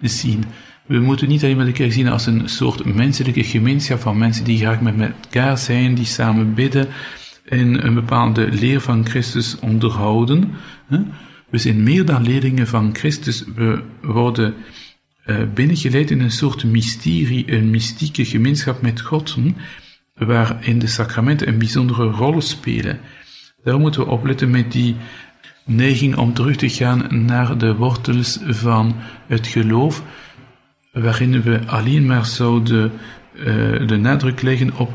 zien. 0.00 0.44
We 0.86 0.98
moeten 0.98 1.28
niet 1.28 1.42
alleen 1.42 1.56
maar 1.56 1.72
de 1.72 1.90
zien 1.90 2.08
als 2.08 2.26
een 2.26 2.48
soort 2.48 2.94
menselijke 2.94 3.44
gemeenschap 3.44 4.00
van 4.00 4.18
mensen 4.18 4.44
die 4.44 4.58
graag 4.58 4.80
met 4.80 5.12
elkaar 5.22 5.58
zijn, 5.58 5.94
die 5.94 6.04
samen 6.04 6.54
bidden 6.54 6.88
en 7.44 7.86
een 7.86 7.94
bepaalde 7.94 8.48
leer 8.52 8.80
van 8.80 9.06
Christus 9.06 9.58
onderhouden. 9.58 10.50
We 11.50 11.58
zijn 11.58 11.82
meer 11.82 12.04
dan 12.04 12.22
leerlingen 12.22 12.66
van 12.66 12.94
Christus. 12.94 13.44
We 13.54 13.82
worden 14.02 14.54
eh, 15.24 15.36
binnengeleid 15.54 16.10
in 16.10 16.20
een 16.20 16.30
soort 16.30 16.64
mysterie, 16.64 17.52
een 17.52 17.70
mystieke 17.70 18.24
gemeenschap 18.24 18.82
met 18.82 19.00
God 19.00 19.36
waarin 20.14 20.78
de 20.78 20.86
sacramenten 20.86 21.48
een 21.48 21.58
bijzondere 21.58 22.04
rol 22.04 22.40
spelen. 22.40 23.00
Daar 23.62 23.78
moeten 23.78 24.00
we 24.00 24.10
opletten 24.10 24.50
met 24.50 24.72
die 24.72 24.96
neiging 25.64 26.16
om 26.16 26.34
terug 26.34 26.56
te 26.56 26.68
gaan 26.68 27.24
naar 27.24 27.58
de 27.58 27.74
wortels 27.74 28.38
van 28.42 28.96
het 29.26 29.46
geloof, 29.46 30.02
waarin 30.92 31.42
we 31.42 31.60
alleen 31.66 32.06
maar 32.06 32.26
zouden 32.26 32.92
uh, 33.34 33.44
de 33.86 33.96
nadruk 33.96 34.42
leggen 34.42 34.76
op 34.76 34.90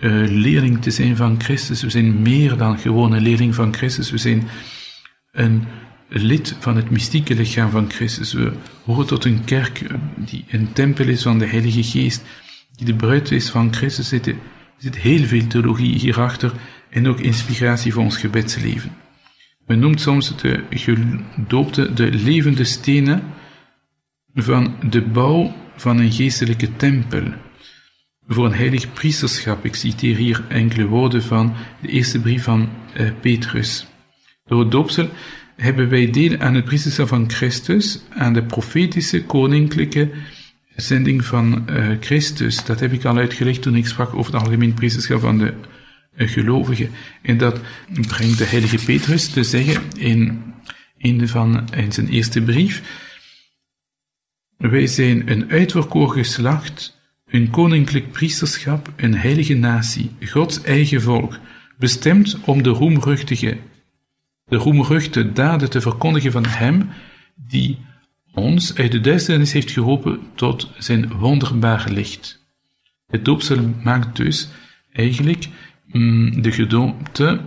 uh, 0.00 0.28
leerling 0.28 0.82
te 0.82 0.90
zijn 0.90 1.16
van 1.16 1.40
Christus. 1.40 1.82
We 1.82 1.90
zijn 1.90 2.22
meer 2.22 2.56
dan 2.56 2.78
gewoon 2.78 3.12
een 3.12 3.22
leerling 3.22 3.54
van 3.54 3.74
Christus. 3.74 4.10
We 4.10 4.18
zijn 4.18 4.48
een 5.32 5.66
lid 6.08 6.56
van 6.58 6.76
het 6.76 6.90
mystieke 6.90 7.34
lichaam 7.34 7.70
van 7.70 7.90
Christus. 7.90 8.32
We 8.32 8.52
horen 8.84 9.06
tot 9.06 9.24
een 9.24 9.44
kerk 9.44 9.82
die 10.16 10.44
een 10.50 10.72
tempel 10.72 11.08
is 11.08 11.22
van 11.22 11.38
de 11.38 11.46
Heilige 11.46 11.82
Geest 11.82 12.22
die 12.84 12.92
de 12.94 13.06
bruid 13.06 13.30
is 13.30 13.50
van 13.50 13.74
Christus, 13.74 14.08
zit, 14.08 14.34
zit 14.76 14.96
heel 14.96 15.24
veel 15.24 15.46
theologie 15.46 15.98
hierachter 15.98 16.52
en 16.90 17.08
ook 17.08 17.20
inspiratie 17.20 17.92
voor 17.92 18.02
ons 18.02 18.16
gebedsleven. 18.16 18.90
Men 19.66 19.78
noemt 19.78 20.00
soms 20.00 20.36
de 20.36 20.64
gedoopte 20.70 21.92
de 21.92 22.12
levende 22.12 22.64
stenen 22.64 23.22
van 24.34 24.76
de 24.90 25.02
bouw 25.02 25.54
van 25.76 25.98
een 25.98 26.12
geestelijke 26.12 26.76
tempel 26.76 27.22
voor 28.26 28.46
een 28.46 28.54
heilig 28.54 28.92
priesterschap. 28.92 29.64
Ik 29.64 29.74
citeer 29.74 30.16
hier 30.16 30.44
enkele 30.48 30.86
woorden 30.86 31.22
van 31.22 31.54
de 31.80 31.88
eerste 31.88 32.20
brief 32.20 32.42
van 32.42 32.68
uh, 32.96 33.10
Petrus. 33.20 33.86
Door 34.44 34.60
het 34.60 34.70
doopsel 34.70 35.08
hebben 35.56 35.88
wij 35.88 36.10
deel 36.10 36.38
aan 36.38 36.54
het 36.54 36.64
priesterschap 36.64 37.08
van 37.08 37.30
Christus, 37.30 38.02
aan 38.08 38.32
de 38.32 38.44
profetische, 38.44 39.24
koninklijke 39.24 40.10
zending 40.76 41.24
van 41.24 41.64
uh, 41.70 41.96
Christus, 42.00 42.64
dat 42.64 42.80
heb 42.80 42.92
ik 42.92 43.04
al 43.04 43.16
uitgelegd 43.16 43.62
toen 43.62 43.76
ik 43.76 43.86
sprak 43.86 44.14
over 44.14 44.32
het 44.32 44.42
algemeen 44.42 44.74
priesterschap 44.74 45.20
van 45.20 45.38
de 45.38 45.54
uh, 46.16 46.28
gelovigen. 46.28 46.90
En 47.22 47.38
dat 47.38 47.60
brengt 48.08 48.38
de 48.38 48.44
heilige 48.44 48.84
Petrus 48.84 49.28
te 49.28 49.44
zeggen 49.44 49.82
in, 49.96 50.42
in, 50.96 51.28
van, 51.28 51.68
in 51.74 51.92
zijn 51.92 52.08
eerste 52.08 52.42
brief, 52.42 52.82
wij 54.56 54.86
zijn 54.86 55.30
een 55.30 55.50
uitverkoren 55.50 56.24
geslacht, 56.24 57.00
een 57.26 57.50
koninklijk 57.50 58.10
priesterschap, 58.10 58.92
een 58.96 59.14
heilige 59.14 59.54
natie, 59.54 60.10
Gods 60.20 60.62
eigen 60.62 61.02
volk, 61.02 61.38
bestemd 61.78 62.38
om 62.44 62.62
de 62.62 62.70
roemruchtige, 62.70 63.56
de 64.44 64.56
roemruchte 64.56 65.32
daden 65.32 65.70
te 65.70 65.80
verkondigen 65.80 66.32
van 66.32 66.46
Hem 66.46 66.88
die 67.34 67.78
ons 68.34 68.74
uit 68.74 68.92
de 68.92 69.00
duisternis 69.00 69.52
heeft 69.52 69.70
geholpen 69.70 70.20
tot 70.34 70.70
zijn 70.78 71.12
wonderbaar 71.12 71.90
licht. 71.90 72.40
Het 73.06 73.24
doopsel 73.24 73.74
maakt 73.82 74.16
dus 74.16 74.48
eigenlijk 74.92 75.48
mm, 75.86 76.42
de 76.42 76.52
gedoopte, 76.52 77.40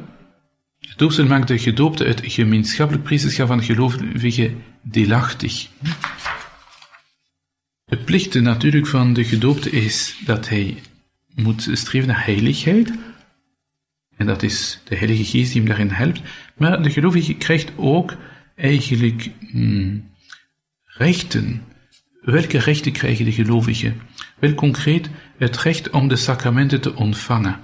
het 0.80 0.98
doopsel 0.98 1.26
maakt 1.26 1.48
de 1.48 1.60
gedoopte 1.60 2.04
het 2.04 2.22
gemeenschappelijk 2.24 3.04
priesterschap 3.04 3.48
van 3.48 3.64
gelovigen 3.64 4.64
deelachtig. 4.82 5.68
De 7.86 7.98
plicht 7.98 8.42
natuurlijk 8.42 8.88
van 8.88 9.14
de 9.14 9.24
gedoopte 9.24 9.70
is 9.70 10.18
dat 10.26 10.50
hij 10.50 10.78
moet 11.36 11.70
streven 11.72 12.08
naar 12.08 12.26
heiligheid, 12.26 12.94
en 14.18 14.26
dat 14.26 14.44
is 14.44 14.80
de 14.84 14.96
Heilige 14.96 15.26
Geest 15.26 15.52
die 15.52 15.62
hem 15.62 15.70
daarin 15.70 15.90
helpt, 15.90 16.22
maar 16.58 16.84
de 16.84 16.90
gelovige 16.90 17.34
krijgt 17.34 17.72
ook 17.76 18.16
eigenlijk 18.56 19.32
hmm, 19.52 20.10
rechten. 20.98 21.62
Welke 22.22 22.58
rechten 22.58 22.92
krijgen 22.92 23.26
de 23.26 23.32
gelovigen? 23.32 24.02
Wel 24.40 24.54
concreet 24.54 25.10
het 25.38 25.58
recht 25.58 25.90
om 25.90 26.08
de 26.08 26.16
sacramenten 26.16 26.82
te 26.82 26.96
ontvangen, 26.96 27.60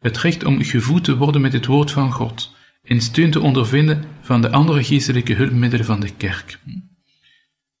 het 0.00 0.18
recht 0.18 0.44
om 0.44 0.62
gevoed 0.62 1.04
te 1.04 1.16
worden 1.16 1.40
met 1.40 1.52
het 1.52 1.66
woord 1.66 1.90
van 1.90 2.12
God 2.12 2.54
en 2.82 3.00
steun 3.00 3.30
te 3.30 3.40
ondervinden 3.40 4.04
van 4.20 4.40
de 4.40 4.50
andere 4.50 4.84
geestelijke 4.84 5.34
hulpmiddelen 5.34 5.86
van 5.86 6.00
de 6.00 6.10
kerk. 6.16 6.58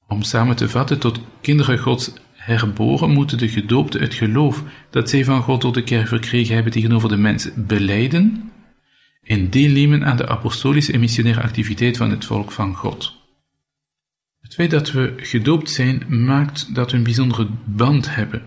Om 0.08 0.22
samen 0.22 0.56
te 0.56 0.68
vatten 0.68 0.98
tot 0.98 1.20
kinderen 1.40 1.78
Gods 1.78 2.12
herboren 2.32 3.10
moeten 3.10 3.38
de 3.38 3.48
gedoopten 3.48 4.00
het 4.00 4.14
geloof 4.14 4.62
dat 4.90 5.10
zij 5.10 5.24
van 5.24 5.42
God 5.42 5.60
door 5.60 5.72
de 5.72 5.84
kerk 5.84 6.08
verkregen 6.08 6.54
hebben 6.54 6.72
tegenover 6.72 7.08
de 7.08 7.16
mensen 7.16 7.66
beleiden 7.66 8.52
en 9.22 9.50
deelnemen 9.50 10.04
aan 10.04 10.16
de 10.16 10.28
apostolische 10.28 10.92
en 10.92 11.00
missionaire 11.00 11.42
activiteit 11.42 11.96
van 11.96 12.10
het 12.10 12.24
volk 12.24 12.52
van 12.52 12.74
God. 12.74 13.25
Feit 14.56 14.70
dat 14.70 14.92
we 14.92 15.12
gedoopt 15.16 15.70
zijn 15.70 16.02
maakt 16.08 16.74
dat 16.74 16.90
we 16.90 16.96
een 16.96 17.02
bijzondere 17.02 17.48
band 17.64 18.14
hebben. 18.14 18.42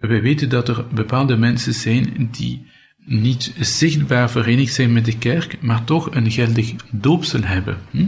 Wij 0.00 0.22
weten 0.22 0.48
dat 0.48 0.68
er 0.68 0.84
bepaalde 0.94 1.36
mensen 1.36 1.74
zijn 1.74 2.28
die 2.30 2.66
niet 2.96 3.54
zichtbaar 3.60 4.30
verenigd 4.30 4.74
zijn 4.74 4.92
met 4.92 5.04
de 5.04 5.18
kerk, 5.18 5.62
maar 5.62 5.84
toch 5.84 6.14
een 6.14 6.30
geldig 6.30 6.74
doopsel 6.90 7.42
hebben. 7.42 7.78
Hm? 7.90 8.06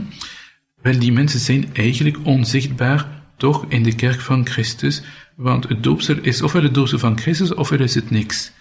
Wel, 0.82 0.98
die 0.98 1.12
mensen 1.12 1.40
zijn 1.40 1.74
eigenlijk 1.74 2.18
onzichtbaar, 2.22 3.22
toch 3.36 3.64
in 3.68 3.82
de 3.82 3.94
kerk 3.94 4.20
van 4.20 4.46
Christus, 4.46 5.02
want 5.36 5.68
het 5.68 5.82
doopsel 5.82 6.16
is 6.22 6.42
ofwel 6.42 6.62
het 6.62 6.74
doopsel 6.74 6.98
van 6.98 7.18
Christus, 7.18 7.54
ofwel 7.54 7.80
is 7.80 7.94
het 7.94 8.10
niks. 8.10 8.52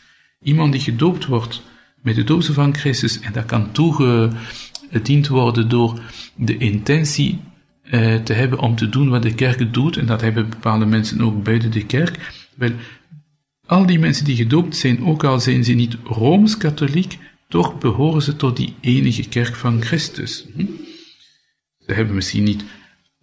Iemand 0.41 0.71
die 0.71 0.81
gedoopt 0.81 1.25
wordt 1.25 1.61
met 2.01 2.15
het 2.15 2.27
doopsel 2.27 2.53
van 2.53 2.75
Christus, 2.75 3.19
en 3.19 3.33
dat 3.33 3.45
kan 3.45 3.71
toegediend 3.71 5.27
worden 5.27 5.69
door 5.69 6.01
de 6.35 6.57
intentie 6.57 7.51
eh, 7.83 8.15
te 8.15 8.33
hebben 8.33 8.59
om 8.59 8.75
te 8.75 8.89
doen 8.89 9.09
wat 9.09 9.21
de 9.21 9.33
kerk 9.33 9.73
doet, 9.73 9.97
en 9.97 10.05
dat 10.05 10.21
hebben 10.21 10.49
bepaalde 10.49 10.85
mensen 10.85 11.21
ook 11.21 11.43
buiten 11.43 11.71
de 11.71 11.85
kerk. 11.85 12.33
Wel, 12.55 12.71
al 13.65 13.85
die 13.85 13.99
mensen 13.99 14.25
die 14.25 14.35
gedoopt 14.35 14.75
zijn, 14.75 15.05
ook 15.05 15.23
al 15.23 15.39
zijn 15.39 15.63
ze 15.63 15.73
niet 15.73 15.97
rooms-katholiek, 16.03 17.17
toch 17.47 17.79
behoren 17.79 18.21
ze 18.21 18.35
tot 18.35 18.57
die 18.57 18.75
enige 18.81 19.29
kerk 19.29 19.55
van 19.55 19.81
Christus. 19.81 20.45
Hm? 20.55 20.65
Ze 21.77 21.93
hebben 21.93 22.15
misschien 22.15 22.43
niet 22.43 22.63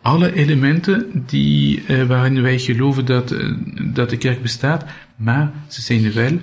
alle 0.02 0.32
elementen 0.34 1.24
die, 1.26 1.82
uh, 1.88 2.06
waarin 2.06 2.42
wij 2.42 2.58
geloven 2.58 3.04
dat, 3.04 3.32
uh, 3.32 3.56
dat 3.92 4.10
de 4.10 4.16
kerk 4.16 4.42
bestaat, 4.42 4.84
maar 5.16 5.52
ze 5.68 5.82
zijn 5.82 6.12
wel 6.12 6.38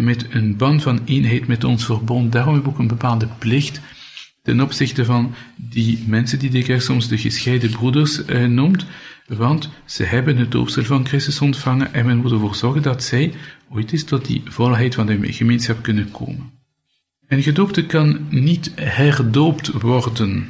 met 0.00 0.26
een 0.30 0.56
band 0.56 0.82
van 0.82 1.00
eenheid 1.04 1.46
met 1.46 1.64
ons 1.64 1.84
verbonden. 1.84 2.30
Daarom 2.30 2.54
hebben 2.54 2.70
we 2.70 2.76
ook 2.76 2.82
een 2.82 2.96
bepaalde 2.96 3.28
plicht 3.38 3.80
ten 4.42 4.60
opzichte 4.60 5.04
van 5.04 5.34
die 5.56 6.04
mensen 6.06 6.38
die 6.38 6.50
de 6.50 6.62
kerk 6.62 6.82
soms 6.82 7.08
de 7.08 7.18
gescheiden 7.18 7.70
broeders 7.70 8.20
noemt, 8.48 8.86
want 9.26 9.70
ze 9.84 10.04
hebben 10.04 10.36
het 10.36 10.50
doopsel 10.50 10.84
van 10.84 11.06
Christus 11.06 11.40
ontvangen 11.40 11.94
en 11.94 12.06
men 12.06 12.16
moet 12.16 12.32
ervoor 12.32 12.54
zorgen 12.54 12.82
dat 12.82 13.02
zij 13.02 13.32
ooit 13.70 13.92
eens 13.92 14.04
tot 14.04 14.26
die 14.26 14.42
volheid 14.44 14.94
van 14.94 15.06
de 15.06 15.32
gemeenschap 15.32 15.82
kunnen 15.82 16.10
komen. 16.10 16.50
Een 17.28 17.42
gedoopte 17.42 17.86
kan 17.86 18.26
niet 18.30 18.72
herdoopt 18.74 19.70
worden. 19.70 20.48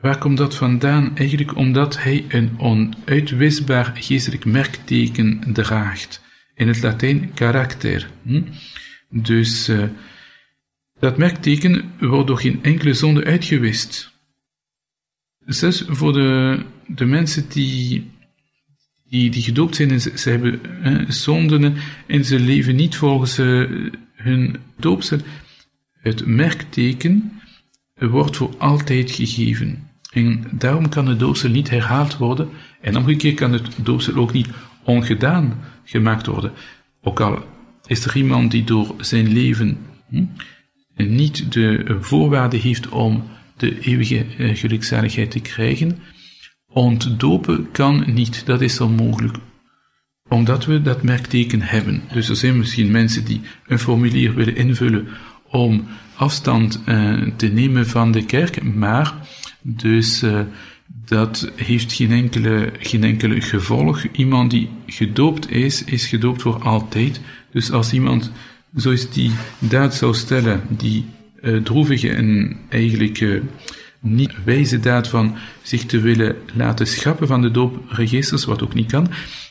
Waar 0.00 0.18
komt 0.18 0.36
dat 0.36 0.54
vandaan? 0.54 1.16
Eigenlijk 1.16 1.56
omdat 1.56 2.02
hij 2.02 2.24
een 2.28 2.50
onuitwisbaar 2.58 3.92
geestelijk 3.94 4.44
merkteken 4.44 5.40
draagt. 5.52 6.22
In 6.54 6.68
het 6.68 6.82
Latijn 6.82 7.34
karakter. 7.34 8.10
Hm? 8.22 8.42
Dus 9.08 9.68
uh, 9.68 9.82
dat 11.02 11.16
merkteken 11.16 11.92
wordt 12.00 12.26
door 12.26 12.38
geen 12.38 12.62
enkele 12.62 12.94
zonde 12.94 13.24
uitgewist. 13.24 14.12
Zelfs 15.38 15.84
voor 15.88 16.12
de, 16.12 16.60
de 16.86 17.04
mensen 17.04 17.48
die, 17.48 18.10
die, 19.08 19.30
die 19.30 19.42
gedoopt 19.42 19.76
zijn 19.76 19.90
en 19.90 20.00
ze, 20.00 20.30
hebben 20.30 20.60
uh, 20.84 21.10
zonden 21.10 21.74
en 22.06 22.24
ze 22.24 22.40
leven 22.40 22.76
niet 22.76 22.96
volgens 22.96 23.38
uh, 23.38 23.90
hun 24.14 24.56
doopsel, 24.76 25.18
het 26.00 26.26
merkteken 26.26 27.40
wordt 27.94 28.36
voor 28.36 28.54
altijd 28.58 29.10
gegeven. 29.10 29.88
En 30.12 30.44
daarom 30.50 30.88
kan 30.88 31.06
het 31.06 31.18
doopsel 31.18 31.50
niet 31.50 31.70
herhaald 31.70 32.16
worden 32.16 32.48
en 32.80 32.96
omgekeerd 32.96 33.36
kan 33.36 33.52
het 33.52 33.68
doopsel 33.82 34.14
ook 34.14 34.32
niet 34.32 34.48
ongedaan 34.84 35.60
gemaakt 35.84 36.26
worden. 36.26 36.52
Ook 37.00 37.20
al 37.20 37.44
is 37.86 38.04
er 38.04 38.16
iemand 38.16 38.50
die 38.50 38.64
door 38.64 38.94
zijn 38.98 39.32
leven 39.32 39.78
hm, 40.08 40.24
niet 41.08 41.52
de 41.52 41.96
voorwaarden 42.00 42.60
heeft 42.60 42.88
om 42.88 43.24
de 43.56 43.80
eeuwige 43.80 44.24
eh, 44.38 44.56
gelukzaligheid 44.56 45.30
te 45.30 45.40
krijgen, 45.40 45.98
ontdopen 46.66 47.70
kan 47.70 48.04
niet, 48.06 48.46
dat 48.46 48.60
is 48.60 48.80
onmogelijk 48.80 49.36
omdat 50.32 50.64
we 50.64 50.82
dat 50.82 51.02
merkteken 51.02 51.62
hebben. 51.62 52.02
Dus 52.12 52.28
er 52.28 52.36
zijn 52.36 52.58
misschien 52.58 52.90
mensen 52.90 53.24
die 53.24 53.40
een 53.66 53.78
formulier 53.78 54.34
willen 54.34 54.56
invullen 54.56 55.08
om 55.48 55.86
afstand 56.14 56.82
uh, 56.86 57.22
te 57.36 57.46
nemen 57.46 57.86
van 57.86 58.12
de 58.12 58.24
kerk, 58.24 58.62
maar 58.62 59.14
dus 59.62 60.22
uh, 60.22 60.40
dat 61.06 61.52
heeft 61.56 61.92
geen 61.92 62.12
enkele, 62.12 62.72
geen 62.78 63.04
enkele 63.04 63.40
gevolg. 63.40 64.04
Iemand 64.12 64.50
die 64.50 64.68
gedoopt 64.86 65.50
is, 65.50 65.84
is 65.84 66.06
gedoopt 66.06 66.42
voor 66.42 66.62
altijd. 66.62 67.20
Dus 67.50 67.70
als 67.70 67.92
iemand 67.92 68.32
zoals 68.74 69.10
die 69.10 69.32
daad 69.58 69.94
zou 69.94 70.14
stellen, 70.14 70.62
die 70.68 71.04
uh, 71.40 71.62
droevige 71.62 72.10
en 72.10 72.56
eigenlijk 72.68 73.20
uh, 73.20 73.42
niet 74.00 74.32
wijze 74.44 74.80
daad 74.80 75.08
van 75.08 75.36
zich 75.62 75.84
te 75.84 76.00
willen 76.00 76.36
laten 76.54 76.86
schrappen 76.86 77.26
van 77.26 77.42
de 77.42 77.50
doopregisters, 77.50 78.44
wat 78.44 78.62
ook 78.62 78.74
niet 78.74 78.90
kan, 78.90 79.08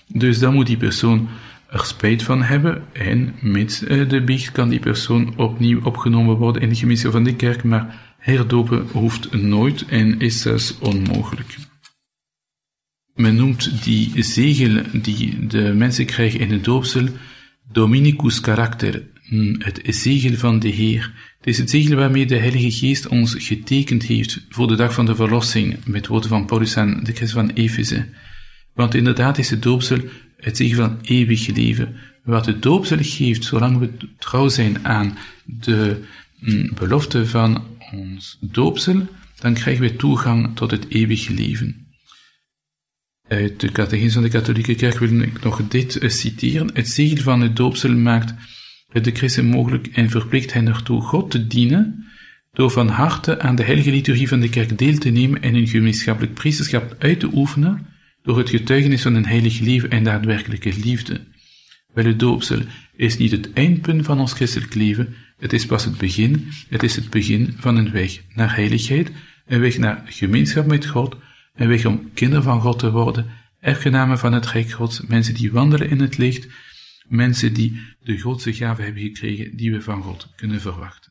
dus 0.07 0.39
dan 0.39 0.53
moet 0.53 0.67
die 0.67 0.77
persoon 0.77 1.27
er 1.69 1.85
spijt 1.85 2.23
van 2.23 2.43
hebben 2.43 2.83
en 2.91 3.33
met 3.41 3.83
uh, 3.87 4.09
de 4.09 4.23
biecht 4.23 4.51
kan 4.51 4.69
die 4.69 4.79
persoon 4.79 5.33
opnieuw 5.37 5.79
opgenomen 5.83 6.35
worden 6.35 6.61
in 6.61 6.69
de 6.69 6.75
gemeenschap 6.75 7.11
van 7.11 7.23
de 7.23 7.35
kerk, 7.35 7.63
maar 7.63 8.13
Herdopen 8.17 8.87
hoeft 8.91 9.31
nooit 9.31 9.85
en 9.85 10.19
is 10.19 10.41
zelfs 10.41 10.77
onmogelijk. 10.79 11.55
Men 13.15 13.35
noemt 13.35 13.83
die 13.83 14.23
zegel 14.23 14.81
die 14.91 15.47
de 15.47 15.73
mensen 15.73 16.05
krijgen 16.05 16.39
in 16.39 16.51
het 16.51 16.63
doopsel 16.63 17.07
Dominicus 17.71 18.39
karakter, 18.39 19.03
hm, 19.23 19.55
het 19.57 19.81
zegel 19.83 20.35
van 20.35 20.59
de 20.59 20.67
Heer. 20.67 21.13
Het 21.37 21.47
is 21.47 21.57
het 21.57 21.69
zegel 21.69 21.95
waarmee 21.95 22.25
de 22.25 22.37
Heilige 22.37 22.71
Geest 22.71 23.07
ons 23.07 23.35
getekend 23.37 24.03
heeft 24.03 24.45
voor 24.49 24.67
de 24.67 24.75
dag 24.75 24.93
van 24.93 25.05
de 25.05 25.15
verlossing, 25.15 25.77
met 25.85 26.07
woorden 26.07 26.29
van 26.29 26.45
Paulus 26.45 26.77
aan 26.77 26.99
de 27.03 27.11
Christus 27.11 27.31
van 27.31 27.49
Efeze. 27.49 28.05
Want 28.73 28.93
inderdaad 28.93 29.37
is 29.37 29.49
het 29.49 29.61
doopsel 29.61 29.99
het 30.37 30.57
zegel 30.57 30.75
van 30.75 30.97
eeuwig 31.01 31.47
leven. 31.47 31.95
Wat 32.23 32.45
het 32.45 32.61
doopsel 32.61 32.97
geeft, 33.01 33.43
zolang 33.43 33.77
we 33.77 33.89
trouw 34.17 34.47
zijn 34.47 34.85
aan 34.85 35.17
de 35.45 36.03
hm, 36.39 36.73
belofte 36.73 37.27
van 37.27 37.63
ons 37.91 38.37
doopsel, 38.41 39.07
dan 39.39 39.53
krijgen 39.53 39.83
we 39.83 39.95
toegang 39.95 40.55
tot 40.55 40.71
het 40.71 40.85
eeuwige 40.89 41.33
leven. 41.33 41.80
Uit 43.31 43.59
de 43.59 43.71
catechisme 43.71 44.11
van 44.11 44.23
de 44.23 44.29
katholieke 44.29 44.75
kerk 44.75 44.99
wil 44.99 45.21
ik 45.21 45.43
nog 45.43 45.61
dit 45.67 45.97
eh, 45.97 46.09
citeren. 46.09 46.69
Het 46.73 46.89
zegel 46.89 47.23
van 47.23 47.41
het 47.41 47.55
doopsel 47.55 47.95
maakt 47.95 48.33
het 48.89 49.03
de 49.03 49.11
christen 49.11 49.45
mogelijk 49.45 49.87
en 49.87 50.09
verplicht 50.09 50.53
hen 50.53 50.67
ertoe 50.67 51.01
God 51.01 51.31
te 51.31 51.47
dienen, 51.47 52.05
door 52.51 52.71
van 52.71 52.87
harte 52.87 53.39
aan 53.39 53.55
de 53.55 53.63
heilige 53.63 53.91
liturgie 53.91 54.27
van 54.27 54.39
de 54.39 54.49
kerk 54.49 54.77
deel 54.77 54.97
te 54.97 55.09
nemen 55.09 55.41
en 55.41 55.55
een 55.55 55.67
gemeenschappelijk 55.67 56.33
priesterschap 56.33 56.95
uit 56.99 57.19
te 57.19 57.29
oefenen, 57.33 57.87
door 58.23 58.37
het 58.37 58.49
getuigenis 58.49 59.01
van 59.01 59.15
een 59.15 59.25
heilig 59.25 59.59
leven 59.59 59.89
en 59.89 60.03
daadwerkelijke 60.03 60.73
liefde. 60.83 61.21
Wel, 61.93 62.05
het 62.05 62.19
doopsel 62.19 62.59
is 62.95 63.17
niet 63.17 63.31
het 63.31 63.53
eindpunt 63.53 64.05
van 64.05 64.19
ons 64.19 64.33
christelijk 64.33 64.73
leven, 64.73 65.15
het 65.37 65.53
is 65.53 65.65
pas 65.65 65.85
het 65.85 65.97
begin, 65.97 66.47
het 66.69 66.83
is 66.83 66.95
het 66.95 67.09
begin 67.09 67.55
van 67.57 67.77
een 67.77 67.91
weg 67.91 68.21
naar 68.35 68.55
heiligheid, 68.55 69.11
een 69.47 69.59
weg 69.59 69.77
naar 69.77 70.03
gemeenschap 70.05 70.65
met 70.65 70.85
God, 70.85 71.15
een 71.53 71.67
weg 71.67 71.85
om 71.85 72.13
kinder 72.13 72.43
van 72.43 72.61
God 72.61 72.79
te 72.79 72.91
worden, 72.91 73.29
erfgenamen 73.59 74.19
van 74.19 74.33
het 74.33 74.47
Rijk 74.47 74.71
Gods, 74.71 75.01
mensen 75.01 75.33
die 75.33 75.51
wandelen 75.51 75.89
in 75.89 75.99
het 75.99 76.17
licht, 76.17 76.47
mensen 77.07 77.53
die 77.53 77.81
de 77.99 78.17
grootste 78.17 78.53
gave 78.53 78.81
hebben 78.81 79.01
gekregen 79.01 79.55
die 79.55 79.71
we 79.71 79.81
van 79.81 80.01
God 80.01 80.27
kunnen 80.35 80.61
verwachten. 80.61 81.10